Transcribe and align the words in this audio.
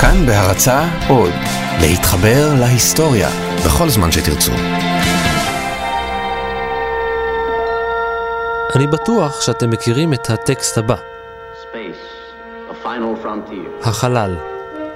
כאן 0.00 0.26
בהרצה 0.26 0.88
עוד, 1.08 1.32
להתחבר 1.80 2.54
להיסטוריה 2.60 3.28
בכל 3.66 3.88
זמן 3.88 4.12
שתרצו. 4.12 4.52
אני 8.76 8.86
בטוח 8.86 9.40
שאתם 9.40 9.70
מכירים 9.70 10.12
את 10.12 10.30
הטקסט 10.30 10.78
הבא. 10.78 10.96
החלל, 13.82 14.36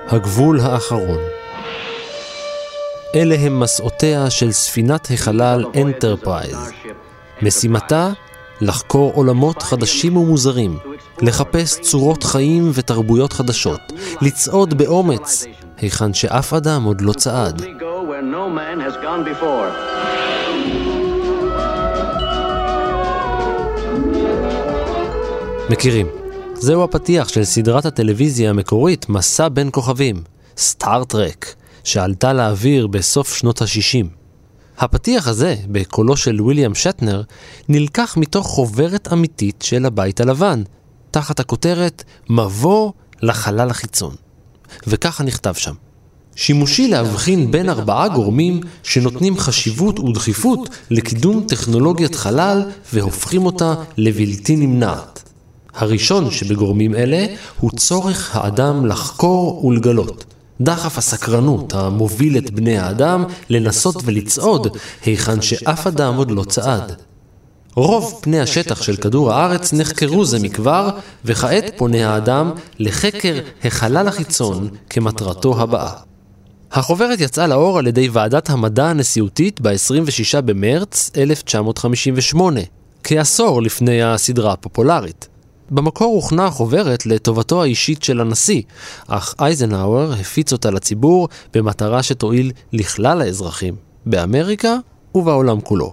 הגבול 0.09 0.61
האחרון. 0.61 1.19
אלה 3.15 3.35
הם 3.35 3.61
מסעותיה 3.61 4.31
של 4.31 4.53
ספינת 4.53 5.09
החלל 5.15 5.65
אנטרפרייז. 5.77 6.73
משימתה 7.43 8.09
לחקור 8.61 9.13
עולמות 9.15 9.63
חדשים 9.63 10.17
ומוזרים, 10.17 10.79
לחפש 11.23 11.81
צורות 11.81 12.25
חיים 12.25 12.71
ותרבויות 12.75 13.33
חדשות, 13.33 13.81
לצעוד 14.23 14.79
באומץ, 14.79 15.45
היכן 15.79 16.15
שאף 16.15 16.53
אדם 16.53 16.85
עוד 16.85 17.01
לא 17.01 17.13
צעד. 17.13 17.63
מכירים. 25.71 26.07
זהו 26.55 26.85
הפתיח 26.85 27.29
של 27.29 27.45
סדרת 27.45 27.87
הטלוויזיה 27.87 28.51
המקורית 28.51 29.09
מסע 29.09 29.49
בין 29.49 29.69
כוכבים, 29.73 30.23
סטארט-טרק, 30.57 31.55
שעלתה 31.85 32.33
לאוויר 32.33 32.87
בסוף 32.87 33.35
שנות 33.35 33.63
ה-60. 33.63 34.20
הפתיח 34.81 35.29
הזה, 35.29 35.57
בקולו 35.69 36.17
של 36.17 36.43
ויליאם 36.43 36.75
שטנר, 36.75 37.23
נלקח 37.69 38.17
מתוך 38.17 38.47
חוברת 38.47 39.13
אמיתית 39.13 39.63
של 39.63 39.87
הבית 39.87 40.21
הלבן, 40.21 40.63
תחת 41.11 41.41
הכותרת 41.41 42.05
מבוא 42.31 42.93
לחלל 43.23 43.71
החיצון. 43.71 44.15
וככה 44.87 45.25
נכתב 45.25 45.55
שם: 45.55 45.75
שימושי 46.37 46.89
להבחין 46.89 47.51
בין 47.51 47.69
ארבעה 47.69 48.09
גורמים 48.09 48.61
שנותנים 48.83 49.39
חשיבות 49.39 50.01
ודחיפות 50.01 50.69
לקידום 50.91 51.45
טכנולוגיית 51.49 52.15
חלל 52.15 52.63
והופכים 52.93 53.47
אותה 53.47 53.75
לבלתי 53.97 54.57
נמנעת. 54.57 55.23
הראשון 55.75 56.31
שבגורמים 56.31 56.95
אלה 56.95 57.27
הוא 57.61 57.71
צורך 57.71 58.37
האדם 58.37 58.87
לחקור 58.87 59.65
ולגלות. 59.65 60.25
דחף 60.61 60.99
הסקרנות 60.99 61.75
המוביל 61.75 62.39
את 62.39 62.51
בני 62.51 62.79
האדם 62.79 63.25
לנסות 63.51 63.97
ולצעוד 64.05 64.77
היכן 65.05 65.43
שאף 65.43 65.87
אדם 65.87 66.17
עוד 66.17 66.31
לא 66.31 66.45
צעד. 66.45 66.93
רוב 67.75 68.19
פני 68.21 68.41
השטח 68.41 68.83
של 68.83 68.97
כדור 68.97 69.33
הארץ 69.33 69.73
נחקרו 69.73 70.25
זה 70.25 70.39
מכבר, 70.39 70.91
וכעת 71.25 71.73
פונה 71.77 72.15
האדם 72.15 72.51
לחקר 72.79 73.39
החלל 73.65 74.09
החיצון 74.09 74.69
כמטרתו 74.91 75.61
הבאה. 75.63 75.93
החוברת 76.73 77.21
יצאה 77.21 77.47
לאור 77.47 77.79
על 77.79 77.87
ידי 77.87 78.09
ועדת 78.09 78.51
המדע 78.51 78.87
הנשיאותית 78.87 79.61
ב-26 79.61 80.41
במרץ 80.41 81.11
1958, 81.17 82.61
כעשור 83.05 83.63
לפני 83.63 84.03
הסדרה 84.03 84.53
הפופולרית. 84.53 85.30
במקור 85.71 86.15
הוכנה 86.15 86.47
החוברת 86.47 87.07
לטובתו 87.07 87.63
האישית 87.63 88.03
של 88.03 88.21
הנשיא, 88.21 88.63
אך 89.09 89.35
אייזנהאואר 89.41 90.13
הפיץ 90.13 90.53
אותה 90.53 90.71
לציבור 90.71 91.29
במטרה 91.55 92.03
שתועיל 92.03 92.53
לכלל 92.73 93.21
האזרחים, 93.21 93.75
באמריקה 94.07 94.77
ובעולם 95.15 95.61
כולו. 95.61 95.93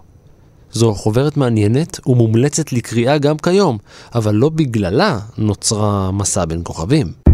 זו 0.71 0.93
חוברת 0.93 1.37
מעניינת 1.37 1.99
ומומלצת 2.07 2.73
לקריאה 2.73 3.17
גם 3.17 3.37
כיום, 3.37 3.77
אבל 4.15 4.35
לא 4.35 4.49
בגללה 4.49 5.19
נוצרה 5.37 6.11
מסע 6.11 6.45
בין 6.45 6.61
כוכבים. 6.63 7.26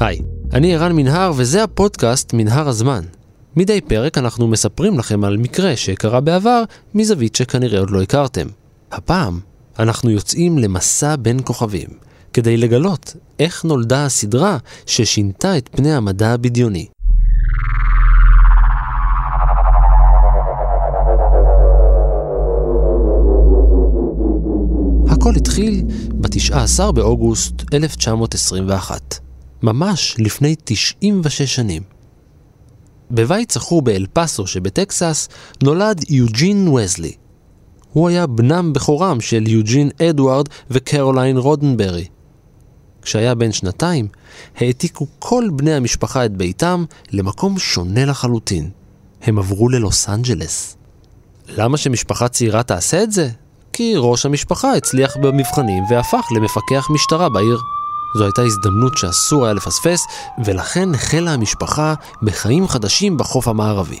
היי, 0.00 0.18
אני 0.52 0.74
ערן 0.74 0.92
מנהר 0.92 1.32
וזה 1.36 1.62
הפודקאסט 1.62 2.32
מנהר 2.32 2.68
הזמן. 2.68 3.04
מדי 3.56 3.80
פרק 3.80 4.18
אנחנו 4.18 4.48
מספרים 4.48 4.98
לכם 4.98 5.24
על 5.24 5.36
מקרה 5.36 5.76
שקרה 5.76 6.20
בעבר 6.20 6.62
מזווית 6.94 7.34
שכנראה 7.34 7.80
עוד 7.80 7.90
לא 7.90 8.02
הכרתם. 8.02 8.46
הפעם 8.92 9.40
אנחנו 9.78 10.10
יוצאים 10.10 10.58
למסע 10.58 11.16
בין 11.16 11.40
כוכבים, 11.44 11.88
כדי 12.32 12.56
לגלות 12.56 13.16
איך 13.38 13.64
נולדה 13.64 14.04
הסדרה 14.04 14.58
ששינתה 14.86 15.58
את 15.58 15.68
פני 15.72 15.94
המדע 15.94 16.28
הבדיוני. 16.28 16.86
הכל 25.10 25.34
התחיל 25.36 25.82
ב-19 26.14 26.92
באוגוסט 26.92 27.74
1921. 27.74 29.29
ממש 29.62 30.16
לפני 30.18 30.54
96 30.64 31.42
שנים. 31.42 31.82
בבית 33.10 33.50
שכור 33.50 33.82
באל 33.82 34.06
פאסו 34.12 34.46
שבטקסס 34.46 35.28
נולד 35.62 36.04
יוג'ין 36.10 36.68
וסלי. 36.68 37.12
הוא 37.92 38.08
היה 38.08 38.26
בנם 38.26 38.72
בכורם 38.72 39.20
של 39.20 39.48
יוג'ין 39.48 39.90
אדוארד 40.02 40.46
וקרוליין 40.70 41.36
רודנברי. 41.36 42.06
כשהיה 43.02 43.34
בן 43.34 43.52
שנתיים, 43.52 44.08
העתיקו 44.56 45.06
כל 45.18 45.48
בני 45.52 45.74
המשפחה 45.74 46.24
את 46.24 46.36
ביתם 46.36 46.84
למקום 47.12 47.58
שונה 47.58 48.04
לחלוטין. 48.04 48.70
הם 49.22 49.38
עברו 49.38 49.68
ללוס 49.68 50.08
אנג'לס. 50.08 50.76
למה 51.48 51.76
שמשפחה 51.76 52.28
צעירה 52.28 52.62
תעשה 52.62 53.02
את 53.02 53.12
זה? 53.12 53.28
כי 53.72 53.94
ראש 53.96 54.26
המשפחה 54.26 54.72
הצליח 54.72 55.16
במבחנים 55.16 55.84
והפך 55.90 56.26
למפקח 56.36 56.90
משטרה 56.90 57.28
בעיר. 57.28 57.58
זו 58.16 58.24
הייתה 58.24 58.42
הזדמנות 58.42 58.98
שאסור 58.98 59.44
היה 59.44 59.54
לפספס, 59.54 60.00
ולכן 60.44 60.94
החלה 60.94 61.32
המשפחה 61.32 61.94
בחיים 62.22 62.68
חדשים 62.68 63.16
בחוף 63.16 63.48
המערבי. 63.48 63.98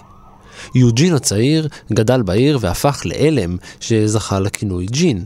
יוג'ין 0.74 1.14
הצעיר 1.14 1.68
גדל 1.92 2.22
בעיר 2.22 2.58
והפך 2.60 3.02
לאלם 3.04 3.56
שזכה 3.80 4.40
לכינוי 4.40 4.86
ג'ין. 4.86 5.24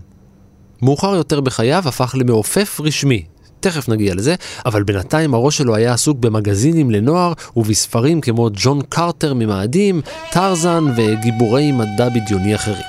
מאוחר 0.82 1.14
יותר 1.14 1.40
בחייו 1.40 1.82
הפך 1.86 2.14
למעופף 2.18 2.80
רשמי, 2.80 3.24
תכף 3.60 3.88
נגיע 3.88 4.14
לזה, 4.14 4.34
אבל 4.66 4.82
בינתיים 4.82 5.34
הראש 5.34 5.58
שלו 5.58 5.74
היה 5.74 5.92
עסוק 5.92 6.18
במגזינים 6.18 6.90
לנוער 6.90 7.32
ובספרים 7.56 8.20
כמו 8.20 8.48
ג'ון 8.52 8.80
קרטר 8.88 9.34
ממאדים, 9.34 10.00
טרזן 10.32 10.84
וגיבורי 10.96 11.72
מדע 11.72 12.08
בדיוני 12.08 12.54
אחרים. 12.54 12.84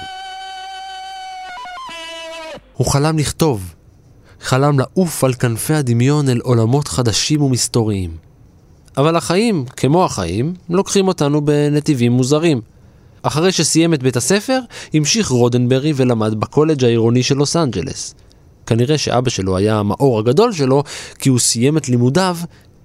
הוא 2.74 2.88
חלם 2.88 3.18
לכתוב, 3.18 3.75
חלם 4.46 4.80
לעוף 4.80 5.24
על 5.24 5.34
כנפי 5.34 5.74
הדמיון 5.74 6.30
אל 6.30 6.40
עולמות 6.44 6.88
חדשים 6.88 7.42
ומסתוריים. 7.42 8.18
אבל 8.98 9.16
החיים, 9.16 9.66
כמו 9.78 10.06
החיים, 10.06 10.54
לוקחים 10.70 11.08
אותנו 11.08 11.46
בנתיבים 11.46 12.12
מוזרים. 12.12 12.62
אחרי 13.24 13.52
שסיים 13.52 13.94
את 13.94 14.04
בית 14.04 14.16
הספר, 14.16 14.60
המשיך 14.94 15.28
רודנברי 15.28 15.94
ולמד 15.96 16.40
בקולג' 16.40 16.84
העירוני 16.84 17.24
של 17.24 17.36
לוס 17.36 17.56
אנג'לס. 17.56 18.16
כנראה 18.66 18.98
שאבא 18.98 19.30
שלו 19.30 19.58
היה 19.58 19.80
המאור 19.80 20.20
הגדול 20.20 20.52
שלו, 20.52 20.84
כי 21.20 21.30
הוא 21.30 21.40
סיים 21.40 21.78
את 21.78 21.90
לימודיו 21.90 22.38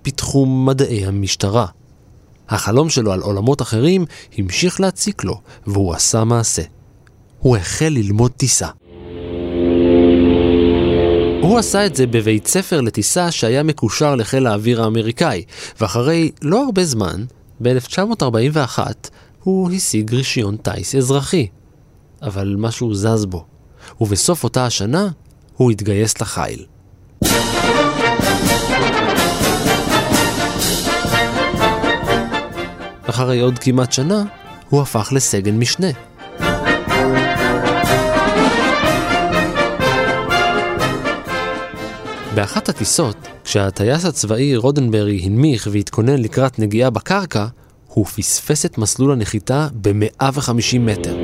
בתחום 0.04 0.66
מדעי 0.66 1.06
המשטרה. 1.06 1.66
החלום 2.48 2.90
שלו 2.90 3.12
על 3.12 3.20
עולמות 3.20 3.62
אחרים 3.62 4.04
המשיך 4.38 4.80
להציק 4.80 5.24
לו, 5.24 5.40
והוא 5.66 5.94
עשה 5.94 6.24
מעשה. 6.24 6.62
הוא 7.38 7.56
החל 7.56 7.88
ללמוד 7.88 8.30
טיסה. 8.30 8.68
הוא 11.42 11.58
עשה 11.58 11.86
את 11.86 11.96
זה 11.96 12.06
בבית 12.06 12.46
ספר 12.46 12.80
לטיסה 12.80 13.30
שהיה 13.30 13.62
מקושר 13.62 14.14
לחיל 14.14 14.46
האוויר 14.46 14.82
האמריקאי, 14.82 15.44
ואחרי 15.80 16.30
לא 16.42 16.64
הרבה 16.64 16.84
זמן, 16.84 17.24
ב-1941, 17.62 18.78
הוא 19.42 19.70
השיג 19.70 20.14
רישיון 20.14 20.56
טיס 20.56 20.94
אזרחי. 20.94 21.46
אבל 22.22 22.54
משהו 22.58 22.94
זז 22.94 23.24
בו, 23.24 23.44
ובסוף 24.00 24.44
אותה 24.44 24.66
השנה 24.66 25.08
הוא 25.56 25.70
התגייס 25.70 26.20
לחיל. 26.20 26.64
אחרי 33.06 33.40
עוד 33.40 33.58
כמעט 33.58 33.92
שנה, 33.92 34.24
הוא 34.68 34.82
הפך 34.82 35.08
לסגן 35.12 35.58
משנה. 35.58 36.09
באחת 42.40 42.68
הטיסות, 42.68 43.28
כשהטייס 43.44 44.04
הצבאי 44.04 44.56
רודנברי 44.56 45.20
הנמיך 45.24 45.68
והתכונן 45.72 46.18
לקראת 46.18 46.58
נגיעה 46.58 46.90
בקרקע, 46.90 47.46
הוא 47.86 48.06
פספס 48.06 48.66
את 48.66 48.78
מסלול 48.78 49.12
הנחיתה 49.12 49.68
ב-150 49.74 50.78
מטר. 50.80 51.16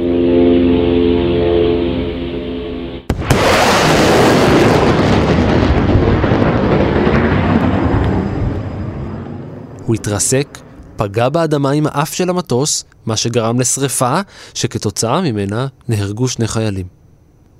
הוא 9.86 9.94
התרסק, 9.94 10.58
פגע 10.96 11.28
באדמה 11.28 11.70
עם 11.70 11.86
האף 11.86 12.14
של 12.14 12.30
המטוס, 12.30 12.84
מה 13.06 13.16
שגרם 13.16 13.60
לשרפה, 13.60 14.20
שכתוצאה 14.54 15.20
ממנה 15.20 15.66
נהרגו 15.88 16.28
שני 16.28 16.48
חיילים. 16.48 16.95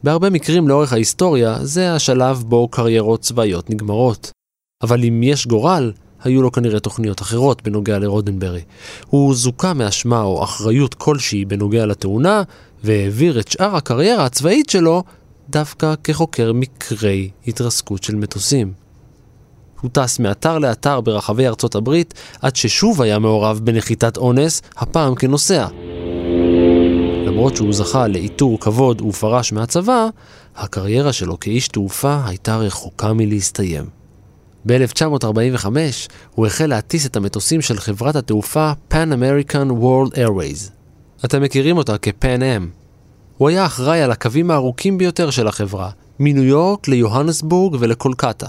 בהרבה 0.07 0.31
מקרים 0.31 0.69
לאורך 0.69 0.93
ההיסטוריה, 0.93 1.59
זה 1.63 1.95
השלב 1.95 2.45
בו 2.47 2.69
קריירות 2.69 3.21
צבאיות 3.21 3.71
נגמרות. 3.71 4.31
אבל 4.83 5.05
אם 5.05 5.23
יש 5.23 5.47
גורל, 5.47 5.93
היו 6.25 6.43
לו 6.43 6.53
כנראה 6.53 6.81
תוכניות 6.81 7.23
אחרות 7.23 7.63
בנוגע 7.63 7.99
לרודנברי. 7.99 8.61
הוא 9.07 9.35
זוכה 9.35 9.75
מאשמה 9.75 10.23
או 10.23 10.45
אחריות 10.45 10.95
כלשהי 10.95 11.45
בנוגע 11.45 11.87
לתאונה, 11.87 12.43
והעביר 12.85 13.41
את 13.41 13.49
שאר 13.49 13.77
הקריירה 13.77 14.25
הצבאית 14.25 14.71
שלו 14.71 15.03
דווקא 15.51 15.95
כחוקר 16.05 16.53
מקרי 16.53 17.31
התרסקות 17.47 18.03
של 18.03 18.17
מטוסים. 18.17 18.73
הוא 19.81 19.91
טס 19.93 20.19
מאתר 20.19 20.59
לאתר 20.59 21.01
ברחבי 21.01 21.47
ארצות 21.47 21.75
הברית, 21.75 22.15
עד 22.43 22.57
ששוב 22.57 23.03
היה 23.03 23.19
מעורב 23.19 23.61
בנחיתת 23.65 24.17
אונס, 24.17 24.63
הפעם 24.77 25.15
כנוסע. 25.15 25.67
למרות 27.27 27.57
שהוא 27.57 27.73
זכה 27.73 28.07
לעיטור 28.07 28.61
כבוד 28.61 29.01
ופרש 29.03 29.53
מהצבא, 29.53 30.09
הקריירה 30.57 31.13
שלו 31.13 31.41
כאיש 31.41 31.69
תעופה 31.69 32.19
הייתה 32.27 32.57
רחוקה 32.57 33.13
מלהסתיים. 33.13 33.85
ב-1945 34.67 35.67
הוא 36.35 36.47
החל 36.47 36.67
להטיס 36.67 37.07
את 37.07 37.17
המטוסים 37.17 37.61
של 37.61 37.79
חברת 37.79 38.17
התעופה 38.17 38.73
Pan 38.91 38.95
American 38.95 39.71
World 39.71 40.15
Airways. 40.15 40.71
אתם 41.25 41.43
מכירים 41.43 41.77
אותה 41.77 41.99
כ-Pan 41.99 42.41
Am. 42.41 42.63
הוא 43.37 43.49
היה 43.49 43.67
אחראי 43.67 44.03
על 44.03 44.11
הקווים 44.11 44.51
הארוכים 44.51 44.99
ביותר 44.99 45.31
של 45.31 45.47
החברה, 45.47 45.91
מניו 46.19 46.45
יורק 46.45 46.89
ליוהנסבורג 46.89 47.77
ולקולקטה. 47.81 48.49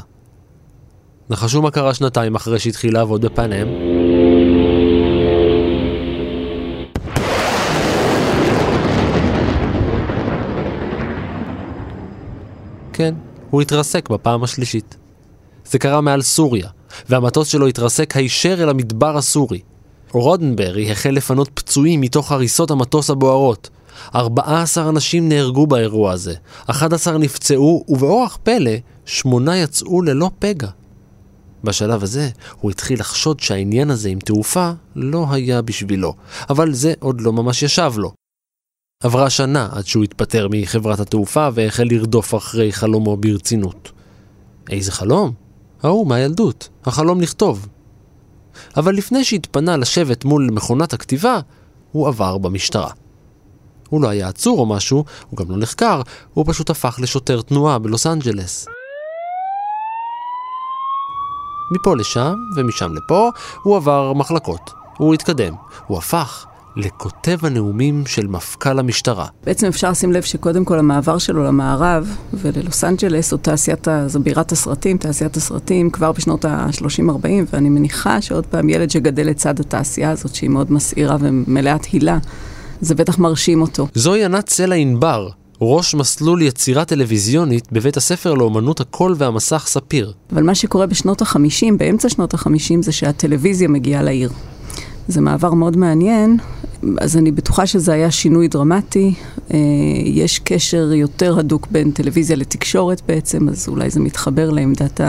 נחשו 1.29 1.61
מה 1.61 1.71
קרה 1.71 1.93
שנתיים 1.93 2.35
אחרי 2.35 2.59
שהתחיל 2.59 2.93
לעבוד 2.93 3.25
בפן? 3.25 3.49
כן, 12.97 13.13
הוא 13.49 13.61
התרסק 13.61 14.09
בפעם 14.09 14.43
השלישית. 14.43 14.97
זה 15.65 15.79
קרה 15.79 16.01
מעל 16.01 16.21
סוריה, 16.21 16.69
והמטוס 17.09 17.47
שלו 17.47 17.67
התרסק 17.67 18.17
הישר 18.17 18.63
אל 18.63 18.69
המדבר 18.69 19.17
הסורי. 19.17 19.59
רודנברי 20.11 20.91
החל 20.91 21.09
לפנות 21.09 21.49
פצועים 21.53 22.01
מתוך 22.01 22.31
הריסות 22.31 22.71
המטוס 22.71 23.09
הבוערות. 23.09 23.69
14 24.15 24.89
אנשים 24.89 25.29
נהרגו 25.29 25.67
באירוע 25.67 26.11
הזה, 26.11 26.33
11 26.65 27.17
נפצעו, 27.17 27.85
ובאורח 27.87 28.37
פלא, 28.43 28.71
שמונה 29.05 29.57
יצאו 29.57 30.01
ללא 30.01 30.31
פגע. 30.39 30.69
בשלב 31.63 32.03
הזה 32.03 32.29
הוא 32.61 32.71
התחיל 32.71 32.99
לחשוד 32.99 33.39
שהעניין 33.39 33.89
הזה 33.89 34.09
עם 34.09 34.19
תעופה 34.19 34.71
לא 34.95 35.25
היה 35.29 35.61
בשבילו, 35.61 36.13
אבל 36.49 36.73
זה 36.73 36.93
עוד 36.99 37.21
לא 37.21 37.33
ממש 37.33 37.63
ישב 37.63 37.93
לו. 37.97 38.26
עברה 39.03 39.29
שנה 39.29 39.69
עד 39.71 39.85
שהוא 39.85 40.03
התפטר 40.03 40.47
מחברת 40.51 40.99
התעופה 40.99 41.49
והחל 41.53 41.83
לרדוף 41.83 42.35
אחרי 42.35 42.71
חלומו 42.71 43.17
ברצינות. 43.17 43.91
איזה 44.69 44.91
חלום? 44.91 45.33
ההוא 45.83 46.07
מהילדות, 46.07 46.69
החלום 46.85 47.21
לכתוב. 47.21 47.67
אבל 48.77 48.95
לפני 48.95 49.23
שהתפנה 49.23 49.77
לשבת 49.77 50.25
מול 50.25 50.49
מכונת 50.51 50.93
הכתיבה, 50.93 51.39
הוא 51.91 52.07
עבר 52.07 52.37
במשטרה. 52.37 52.91
הוא 53.89 54.01
לא 54.01 54.07
היה 54.07 54.27
עצור 54.27 54.59
או 54.59 54.65
משהו, 54.65 55.05
הוא 55.29 55.37
גם 55.37 55.51
לא 55.51 55.57
נחקר, 55.57 56.01
הוא 56.33 56.45
פשוט 56.47 56.69
הפך 56.69 56.99
לשוטר 57.01 57.41
תנועה 57.41 57.79
בלוס 57.79 58.07
אנג'לס. 58.07 58.67
מפה 61.71 61.95
לשם 61.95 62.33
ומשם 62.55 62.93
לפה, 62.93 63.29
הוא 63.63 63.77
עבר 63.77 64.13
מחלקות. 64.13 64.71
הוא 64.97 65.13
התקדם. 65.13 65.53
הוא 65.87 65.97
הפך 65.97 66.45
לכותב 66.77 67.37
הנאומים 67.45 68.03
של 68.05 68.27
מפכ"ל 68.27 68.79
המשטרה. 68.79 69.27
בעצם 69.43 69.67
אפשר 69.67 69.91
לשים 69.91 70.11
לב 70.11 70.21
שקודם 70.21 70.65
כל 70.65 70.79
המעבר 70.79 71.17
שלו 71.17 71.43
למערב 71.43 72.17
וללוס 72.33 72.83
אנג'לס, 72.83 73.33
או 73.33 73.37
תעשיית, 73.37 73.87
זו 74.07 74.19
בירת 74.19 74.51
הסרטים, 74.51 74.97
תעשיית 74.97 75.37
הסרטים, 75.37 75.89
כבר 75.89 76.11
בשנות 76.11 76.45
ה-30-40, 76.45 77.27
ואני 77.53 77.69
מניחה 77.69 78.21
שעוד 78.21 78.45
פעם 78.45 78.69
ילד 78.69 78.91
שגדל 78.91 79.27
לצד 79.27 79.59
התעשייה 79.59 80.11
הזאת, 80.11 80.35
שהיא 80.35 80.49
מאוד 80.49 80.71
מסעירה 80.71 81.17
ומלאת 81.19 81.85
הילה, 81.85 82.17
זה 82.81 82.95
בטח 82.95 83.19
מרשים 83.19 83.61
אותו. 83.61 83.87
זוהי 83.93 84.25
ענת 84.25 84.49
סלע 84.49 84.75
ענבר, 84.75 85.29
ראש 85.61 85.95
מסלול 85.95 86.41
יצירה 86.41 86.85
טלוויזיונית 86.85 87.71
בבית 87.71 87.97
הספר 87.97 88.33
לאומנות 88.33 88.81
הקול 88.81 89.15
והמסך 89.17 89.63
ספיר. 89.67 90.13
אבל 90.31 90.43
מה 90.43 90.55
שקורה 90.55 90.85
בשנות 90.85 91.21
ה-50, 91.21 91.73
באמצע 91.77 92.09
שנות 92.09 92.33
ה-50, 92.33 92.81
זה 92.81 92.91
שהטלוויזיה 92.91 93.67
מגיעה 93.67 94.03
לעיר. 94.03 94.31
זה 95.07 95.21
מעבר 95.21 95.53
מאוד 95.53 95.77
מעניין, 95.77 96.37
אז 96.97 97.17
אני 97.17 97.31
בטוחה 97.31 97.67
שזה 97.67 97.93
היה 97.93 98.11
שינוי 98.11 98.47
דרמטי. 98.47 99.13
אה, 99.53 99.57
יש 100.05 100.39
קשר 100.39 100.93
יותר 100.93 101.39
הדוק 101.39 101.67
בין 101.71 101.91
טלוויזיה 101.91 102.35
לתקשורת 102.35 103.01
בעצם, 103.07 103.49
אז 103.49 103.67
אולי 103.67 103.89
זה 103.89 103.99
מתחבר 103.99 104.49
לעמדת 104.49 105.01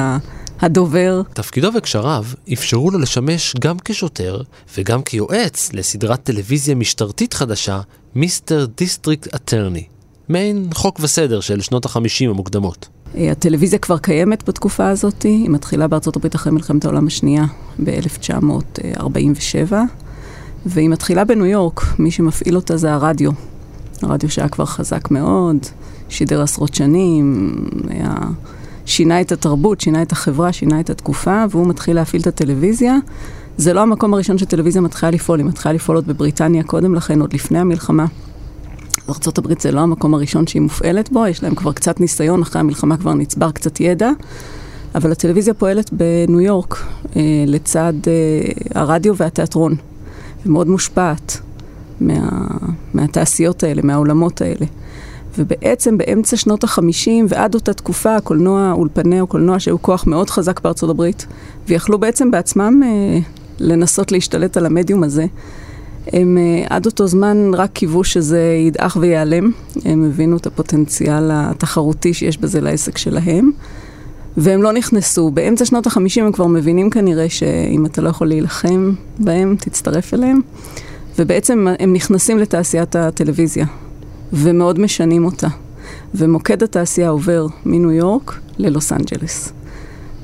הדובר. 0.61 1.23
תפקידו 1.33 1.71
וקשריו 1.77 2.25
אפשרו 2.53 2.91
לו 2.91 2.99
לשמש 2.99 3.55
גם 3.61 3.77
כשוטר 3.85 4.41
וגם 4.79 5.03
כיועץ 5.03 5.73
לסדרת 5.73 6.23
טלוויזיה 6.23 6.75
משטרתית 6.75 7.35
חדשה, 7.35 7.81
Mr. 8.15 8.67
District 8.77 9.35
Attorney. 9.35 9.85
מעין 10.29 10.69
חוק 10.75 11.01
וסדר 11.01 11.41
של 11.41 11.61
שנות 11.61 11.85
החמישים 11.85 12.31
המוקדמות. 12.31 12.89
אה, 13.17 13.31
הטלוויזיה 13.33 13.79
כבר 13.79 13.99
קיימת 13.99 14.49
בתקופה 14.49 14.89
הזאת, 14.89 15.23
היא 15.23 15.51
מתחילה 15.51 15.89
בארצות 15.89 16.17
הברית 16.17 16.35
אחרי 16.35 16.53
מלחמת 16.53 16.85
העולם 16.85 17.07
השנייה 17.07 17.45
ב-1947, 17.85 19.73
והיא 20.67 20.89
מתחילה 20.89 21.25
בניו 21.25 21.47
יורק, 21.47 21.81
מי 21.99 22.11
שמפעיל 22.11 22.57
אותה 22.57 22.77
זה 22.77 22.93
הרדיו. 22.93 23.31
הרדיו 24.03 24.31
שהיה 24.31 24.49
כבר 24.49 24.65
חזק 24.65 25.11
מאוד, 25.11 25.57
שידר 26.09 26.43
עשרות 26.43 26.75
שנים, 26.75 27.55
היה... 27.89 28.15
שינה 28.89 29.21
את 29.21 29.33
התרבות, 29.33 29.81
שינה 29.81 30.03
את 30.03 30.13
החברה, 30.13 30.53
שינה 30.53 30.81
את 30.81 30.91
התקופה, 30.91 31.45
והוא 31.51 31.67
מתחיל 31.67 31.97
להפעיל 31.97 32.23
את 32.23 32.27
הטלוויזיה. 32.27 32.97
זה 33.57 33.73
לא 33.73 33.81
המקום 33.81 34.15
הראשון 34.15 34.39
שטלוויזיה 34.39 34.83
מתחילה 34.83 35.11
לפעול, 35.11 35.39
היא 35.39 35.47
מתחילה 35.47 35.75
לפעול 35.75 35.97
עוד 35.97 36.07
בבריטניה 36.07 36.63
קודם 36.63 36.95
לכן, 36.95 37.21
עוד 37.21 37.33
לפני 37.33 37.59
המלחמה. 37.59 38.07
ארה"ב 39.09 39.61
זה 39.61 39.73
לא 39.73 39.81
המקום 39.81 40.15
הראשון 40.15 40.47
שהיא 40.47 40.63
מופעלת 40.63 41.13
בו, 41.13 41.27
יש 41.27 41.43
להם 41.43 41.55
כבר 41.55 41.73
קצת 41.73 42.01
ניסיון, 42.01 42.43
אחרי 42.43 42.61
המלחמה 42.61 42.97
כבר 42.97 43.15
נצבר 43.15 43.51
קצת 43.51 43.81
ידע, 43.81 44.11
אבל 44.95 45.13
הטלוויזיה 45.13 45.55
פועלת 45.55 45.91
בניו 45.93 46.41
יורק 46.41 46.85
אה, 47.17 47.45
לצד 47.47 47.93
אה, 48.07 48.81
הרדיו 48.81 49.17
והתיאטרון, 49.17 49.75
ומאוד 50.47 50.69
מושפעת 50.69 51.41
מה, 52.01 52.29
מהתעשיות 52.95 53.63
האלה, 53.63 53.83
מהעולמות 53.83 54.41
האלה. 54.41 54.67
ובעצם 55.39 55.99
באמצע 55.99 56.37
שנות 56.37 56.65
החמישים 56.65 57.27
ועד 57.29 57.55
אותה 57.55 57.75
תקופה, 57.75 58.17
הקולנוע, 58.17 58.73
אולפני 58.73 59.21
הקולנוע 59.21 59.61
שהיו 59.61 59.83
כוח 59.83 60.07
מאוד 60.07 60.31
חזק 60.31 60.61
בארצות 60.61 60.91
הברית, 60.91 61.27
ויכלו 61.69 61.99
בעצם 61.99 62.31
בעצמם 62.31 62.83
אה, 62.85 63.19
לנסות 63.59 64.13
להשתלט 64.13 64.57
על 64.57 64.67
המדיום 64.67 65.03
הזה. 65.03 65.27
הם 66.13 66.39
אה, 66.39 66.67
עד 66.71 66.87
אותו 66.87 67.07
זמן 67.07 67.51
רק 67.55 67.71
קיוו 67.73 68.05
שזה 68.05 68.41
ידעך 68.67 68.97
וייעלם. 69.01 69.51
הם 69.85 70.05
הבינו 70.05 70.37
את 70.37 70.47
הפוטנציאל 70.47 71.31
התחרותי 71.33 72.15
שיש 72.15 72.39
בזה 72.39 72.61
לעסק 72.61 72.99
שלהם. 72.99 73.51
והם 74.37 74.63
לא 74.63 74.73
נכנסו. 74.73 75.31
באמצע 75.31 75.65
שנות 75.65 75.87
החמישים 75.87 76.25
הם 76.25 76.33
כבר 76.33 76.47
מבינים 76.47 76.91
כנראה 76.91 77.29
שאם 77.29 77.87
אתה 77.87 78.03
לא 78.03 78.09
יכול 78.09 78.29
להילחם 78.29 78.93
בהם, 79.19 79.57
תצטרף 79.61 80.15
אליהם. 80.15 80.41
ובעצם 81.19 81.67
הם 81.79 81.93
נכנסים 81.93 82.39
לתעשיית 82.39 82.97
הטלוויזיה, 82.97 83.67
ומאוד 84.33 84.79
משנים 84.81 85.25
אותה. 85.25 85.49
ומוקד 86.15 86.63
התעשייה 86.63 87.09
עובר 87.09 87.47
מניו 87.65 87.93
יורק 87.93 88.39
ללוס 88.59 88.93
אנג'לס. 88.93 89.53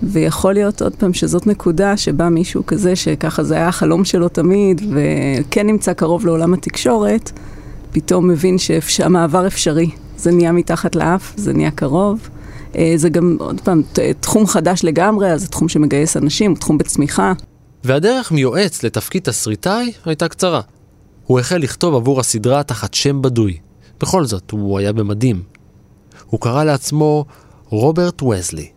ויכול 0.07 0.53
להיות 0.53 0.83
עוד 0.83 0.95
פעם 0.95 1.15
שזאת 1.15 1.47
נקודה 1.47 1.97
שבה 1.97 2.29
מישהו 2.29 2.67
כזה, 2.67 2.97
שככה 2.97 3.43
זה 3.43 3.55
היה 3.55 3.69
החלום 3.69 4.05
שלו 4.05 4.29
תמיד, 4.29 4.83
וכן 4.91 5.67
נמצא 5.67 5.93
קרוב 5.93 6.27
לעולם 6.27 6.55
התקשורת, 6.55 7.33
פתאום 7.93 8.29
מבין 8.29 8.57
שהמעבר 8.81 9.47
אפשרי. 9.47 9.91
זה 10.17 10.31
נהיה 10.31 10.53
מתחת 10.53 10.97
לאף, 10.97 11.33
זה 11.37 11.53
נהיה 11.53 11.71
קרוב. 11.71 12.29
אה, 12.77 12.93
זה 12.97 13.09
גם, 13.09 13.37
עוד 13.41 13.61
פעם, 13.61 13.83
תחום 14.21 14.47
חדש 14.47 14.85
לגמרי, 14.85 15.33
אז 15.33 15.41
זה 15.41 15.49
תחום 15.49 15.69
שמגייס 15.69 16.17
אנשים, 16.17 16.51
הוא 16.51 16.59
תחום 16.59 16.79
בצמיחה. 16.79 17.33
והדרך 17.85 18.33
מיועץ 18.33 18.83
לתפקיד 18.83 19.23
תסריטאי 19.23 19.93
הייתה 20.05 20.29
קצרה. 20.29 20.61
הוא 21.27 21.41
החל 21.41 21.57
לכתוב 21.57 21.95
עבור 21.95 22.21
הסדרה 22.21 22.63
תחת 22.63 22.95
שם 22.95 23.23
בדוי. 23.23 23.57
בכל 24.01 24.25
זאת, 24.25 24.51
הוא 24.51 24.79
היה 24.79 24.93
במדים. 24.93 25.43
הוא 26.27 26.41
קרא 26.41 26.65
לעצמו 26.65 27.25
רוברט 27.69 28.23
וזלי. 28.23 28.74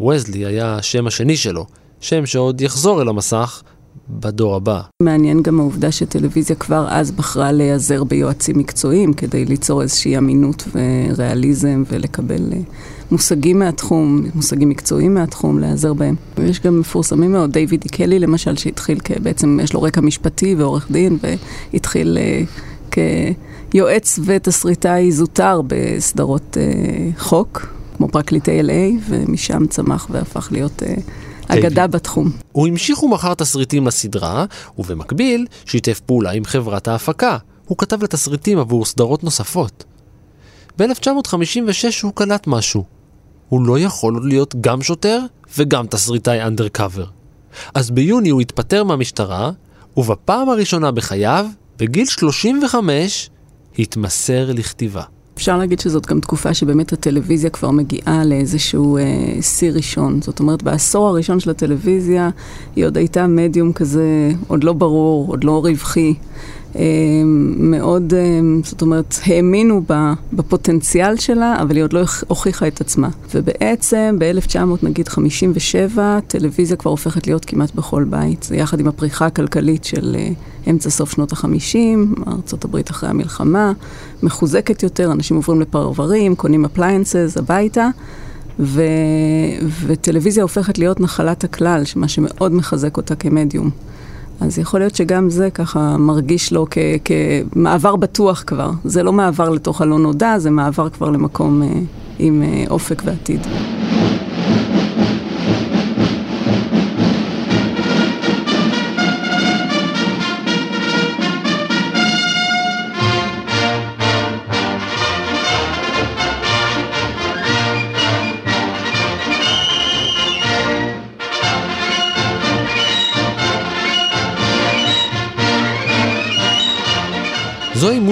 וזלי 0.00 0.46
היה 0.46 0.76
השם 0.76 1.06
השני 1.06 1.36
שלו, 1.36 1.66
שם 2.00 2.26
שעוד 2.26 2.60
יחזור 2.60 3.02
אל 3.02 3.08
המסך 3.08 3.62
בדור 4.10 4.54
הבא. 4.54 4.80
מעניין 5.02 5.42
גם 5.42 5.60
העובדה 5.60 5.92
שטלוויזיה 5.92 6.56
כבר 6.56 6.86
אז 6.90 7.10
בחרה 7.10 7.52
להיעזר 7.52 8.04
ביועצים 8.04 8.58
מקצועיים 8.58 9.12
כדי 9.12 9.44
ליצור 9.44 9.82
איזושהי 9.82 10.18
אמינות 10.18 10.64
וריאליזם 10.74 11.82
ולקבל 11.88 12.52
אה, 12.52 12.58
מושגים 13.10 13.58
מהתחום, 13.58 14.22
מושגים 14.34 14.68
מקצועיים 14.68 15.14
מהתחום, 15.14 15.58
להיעזר 15.58 15.92
בהם. 15.92 16.14
ויש 16.38 16.60
גם 16.60 16.80
מפורסמים 16.80 17.32
מאוד, 17.32 17.52
דיוויד 17.52 17.80
דיקלי 17.80 18.18
למשל, 18.18 18.56
שהתחיל 18.56 18.98
בעצם, 19.22 19.60
יש 19.62 19.72
לו 19.72 19.82
רקע 19.82 20.00
משפטי 20.00 20.54
ועורך 20.54 20.90
דין, 20.90 21.18
והתחיל 21.72 22.18
כ... 22.90 22.98
יועץ 23.74 24.18
ותסריטאי 24.24 25.12
זוטר 25.12 25.60
בסדרות 25.66 26.56
אה, 26.60 27.10
חוק, 27.18 27.66
כמו 28.02 28.12
פרקליטי 28.12 28.60
LA, 28.60 29.00
ומשם 29.08 29.66
צמח 29.66 30.06
והפך 30.10 30.48
להיות 30.52 30.82
אה, 30.82 30.94
אגדה 31.48 31.86
בתחום. 31.86 32.32
הוא 32.52 32.68
המשיך 32.68 33.02
ומכר 33.02 33.34
תסריטים 33.34 33.86
לסדרה, 33.86 34.44
ובמקביל 34.78 35.46
שיתף 35.64 36.00
פעולה 36.00 36.30
עם 36.30 36.44
חברת 36.44 36.88
ההפקה. 36.88 37.38
הוא 37.66 37.78
כתב 37.78 38.04
לתסריטים 38.04 38.58
עבור 38.58 38.84
סדרות 38.84 39.24
נוספות. 39.24 39.84
ב-1956 40.78 41.84
הוא 42.02 42.12
קלט 42.14 42.46
משהו. 42.46 42.84
הוא 43.48 43.66
לא 43.66 43.78
יכול 43.78 44.20
להיות 44.24 44.54
גם 44.60 44.82
שוטר 44.82 45.20
וגם 45.58 45.86
תסריטאי 45.86 46.42
אנדרקאבר. 46.42 47.06
אז 47.74 47.90
ביוני 47.90 48.28
הוא 48.28 48.40
התפטר 48.40 48.84
מהמשטרה, 48.84 49.50
ובפעם 49.96 50.48
הראשונה 50.48 50.90
בחייו, 50.90 51.46
בגיל 51.78 52.06
35, 52.06 53.30
התמסר 53.78 54.52
לכתיבה. 54.52 55.02
אפשר 55.36 55.58
להגיד 55.58 55.80
שזאת 55.80 56.06
גם 56.06 56.20
תקופה 56.20 56.54
שבאמת 56.54 56.92
הטלוויזיה 56.92 57.50
כבר 57.50 57.70
מגיעה 57.70 58.24
לאיזשהו 58.24 58.96
אה, 58.96 59.02
שיא 59.42 59.70
ראשון. 59.70 60.22
זאת 60.22 60.40
אומרת, 60.40 60.62
בעשור 60.62 61.08
הראשון 61.08 61.40
של 61.40 61.50
הטלוויזיה 61.50 62.30
היא 62.76 62.86
עוד 62.86 62.96
הייתה 62.96 63.26
מדיום 63.26 63.72
כזה, 63.72 64.30
עוד 64.48 64.64
לא 64.64 64.72
ברור, 64.72 65.28
עוד 65.28 65.44
לא 65.44 65.64
רווחי. 65.64 66.14
מאוד, 67.56 68.14
אמ, 68.14 68.60
זאת 68.64 68.82
אומרת, 68.82 69.14
האמינו 69.26 69.82
בפוטנציאל 70.32 71.16
שלה, 71.16 71.62
אבל 71.62 71.76
היא 71.76 71.84
עוד 71.84 71.92
לא 71.92 72.00
הוכיחה 72.28 72.68
את 72.68 72.80
עצמה. 72.80 73.08
ובעצם 73.34 74.16
ב-1900, 74.18 74.58
נגיד 74.82 75.08
57, 75.08 76.18
טלוויזיה 76.26 76.76
כבר 76.76 76.90
הופכת 76.90 77.26
להיות 77.26 77.44
כמעט 77.44 77.74
בכל 77.74 78.04
בית. 78.04 78.42
זה 78.42 78.56
יחד 78.56 78.80
עם 78.80 78.88
הפריחה 78.88 79.26
הכלכלית 79.26 79.84
של 79.84 80.16
אה, 80.18 80.28
אמצע 80.70 80.90
סוף 80.90 81.10
שנות 81.12 81.32
ה-50, 81.32 82.26
ארה"ב 82.26 82.76
אחרי 82.90 83.08
המלחמה, 83.08 83.72
מחוזקת 84.22 84.82
יותר, 84.82 85.12
אנשים 85.12 85.36
עוברים 85.36 85.60
לפרברים, 85.60 86.34
קונים 86.34 86.64
appliances 86.64 87.36
הביתה. 87.36 87.88
ו... 88.60 88.82
וטלוויזיה 89.86 90.42
הופכת 90.42 90.78
להיות 90.78 91.00
נחלת 91.00 91.44
הכלל, 91.44 91.82
מה 91.96 92.08
שמאוד 92.08 92.52
מחזק 92.52 92.96
אותה 92.96 93.14
כמדיום. 93.14 93.70
אז 94.40 94.58
יכול 94.58 94.80
להיות 94.80 94.94
שגם 94.94 95.30
זה 95.30 95.50
ככה 95.50 95.96
מרגיש 95.98 96.52
לו 96.52 96.66
כ- 96.70 96.78
כמעבר 97.52 97.96
בטוח 97.96 98.44
כבר. 98.46 98.70
זה 98.84 99.02
לא 99.02 99.12
מעבר 99.12 99.50
לתוך 99.50 99.80
הלא 99.80 99.98
נודע, 99.98 100.38
זה 100.38 100.50
מעבר 100.50 100.88
כבר 100.90 101.10
למקום 101.10 101.62
אה, 101.62 101.68
עם 102.18 102.42
אה, 102.42 102.64
אופק 102.70 103.02
ועתיד. 103.06 103.46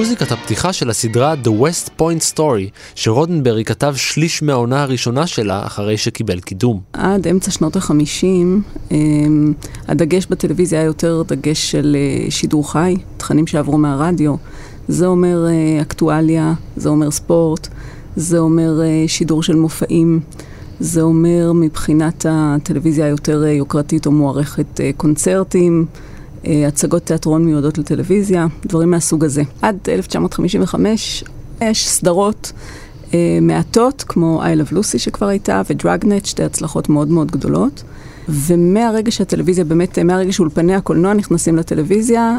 מוזיקת 0.00 0.33
הפתיחה 0.33 0.73
של 0.73 0.90
הסדרה 0.90 1.35
The 1.45 1.49
West 1.49 1.88
Point 2.00 2.35
Story, 2.35 2.71
שרודנברי 2.95 3.64
כתב 3.64 3.95
שליש 3.97 4.42
מהעונה 4.42 4.83
הראשונה 4.83 5.26
שלה 5.26 5.66
אחרי 5.66 5.97
שקיבל 5.97 6.40
קידום. 6.40 6.80
עד 6.92 7.26
אמצע 7.26 7.50
שנות 7.50 7.76
החמישים, 7.76 8.62
אמ, 8.90 9.52
הדגש 9.88 10.26
בטלוויזיה 10.26 10.78
היה 10.80 10.87
יותר 10.87 11.23
דגש 11.26 11.71
של 11.71 11.97
אה, 11.97 12.30
שידור 12.30 12.73
חי, 12.73 12.97
תכנים 13.16 13.47
שעברו 13.47 13.78
מהרדיו. 13.78 14.35
זה 14.88 15.07
אומר 15.07 15.47
אה, 15.49 15.83
אקטואליה, 15.83 16.54
זה 16.76 16.88
אומר 16.88 17.11
ספורט, 17.11 17.69
זה 18.16 18.38
אומר 18.38 18.80
אה, 18.83 19.04
שידור 19.07 19.42
של 19.42 19.57
מופעים. 19.57 20.21
זה 20.80 21.02
אומר 21.02 21.52
מבחינת 21.54 22.26
הטלוויזיה 22.28 23.07
היותר 23.07 23.45
יוקרתית 23.45 24.07
או 24.07 24.11
מוערכת 24.11 24.80
קונצרטים, 24.97 25.87
הצגות 26.44 27.02
תיאטרון 27.02 27.44
מיועדות 27.44 27.78
לטלוויזיה, 27.78 28.47
דברים 28.66 28.90
מהסוג 28.90 29.25
הזה. 29.25 29.42
עד 29.62 29.76
1955 29.88 31.25
יש 31.61 31.88
סדרות 31.88 32.52
אה, 33.14 33.38
מעטות, 33.42 34.04
כמו 34.09 34.42
I 34.42 34.47
Love 34.47 34.73
Lucy 34.73 34.99
שכבר 34.99 35.26
הייתה, 35.26 35.62
ודרגנט, 35.70 36.25
שתי 36.25 36.42
הצלחות 36.42 36.88
מאוד 36.88 37.09
מאוד 37.09 37.30
גדולות. 37.30 37.82
ומהרגע 38.28 39.11
שהטלוויזיה, 39.11 39.64
באמת, 39.64 39.99
מהרגע 39.99 40.32
שאולפני 40.32 40.75
הקולנוע 40.75 41.14
נכנסים 41.14 41.56
לטלוויזיה, 41.56 42.38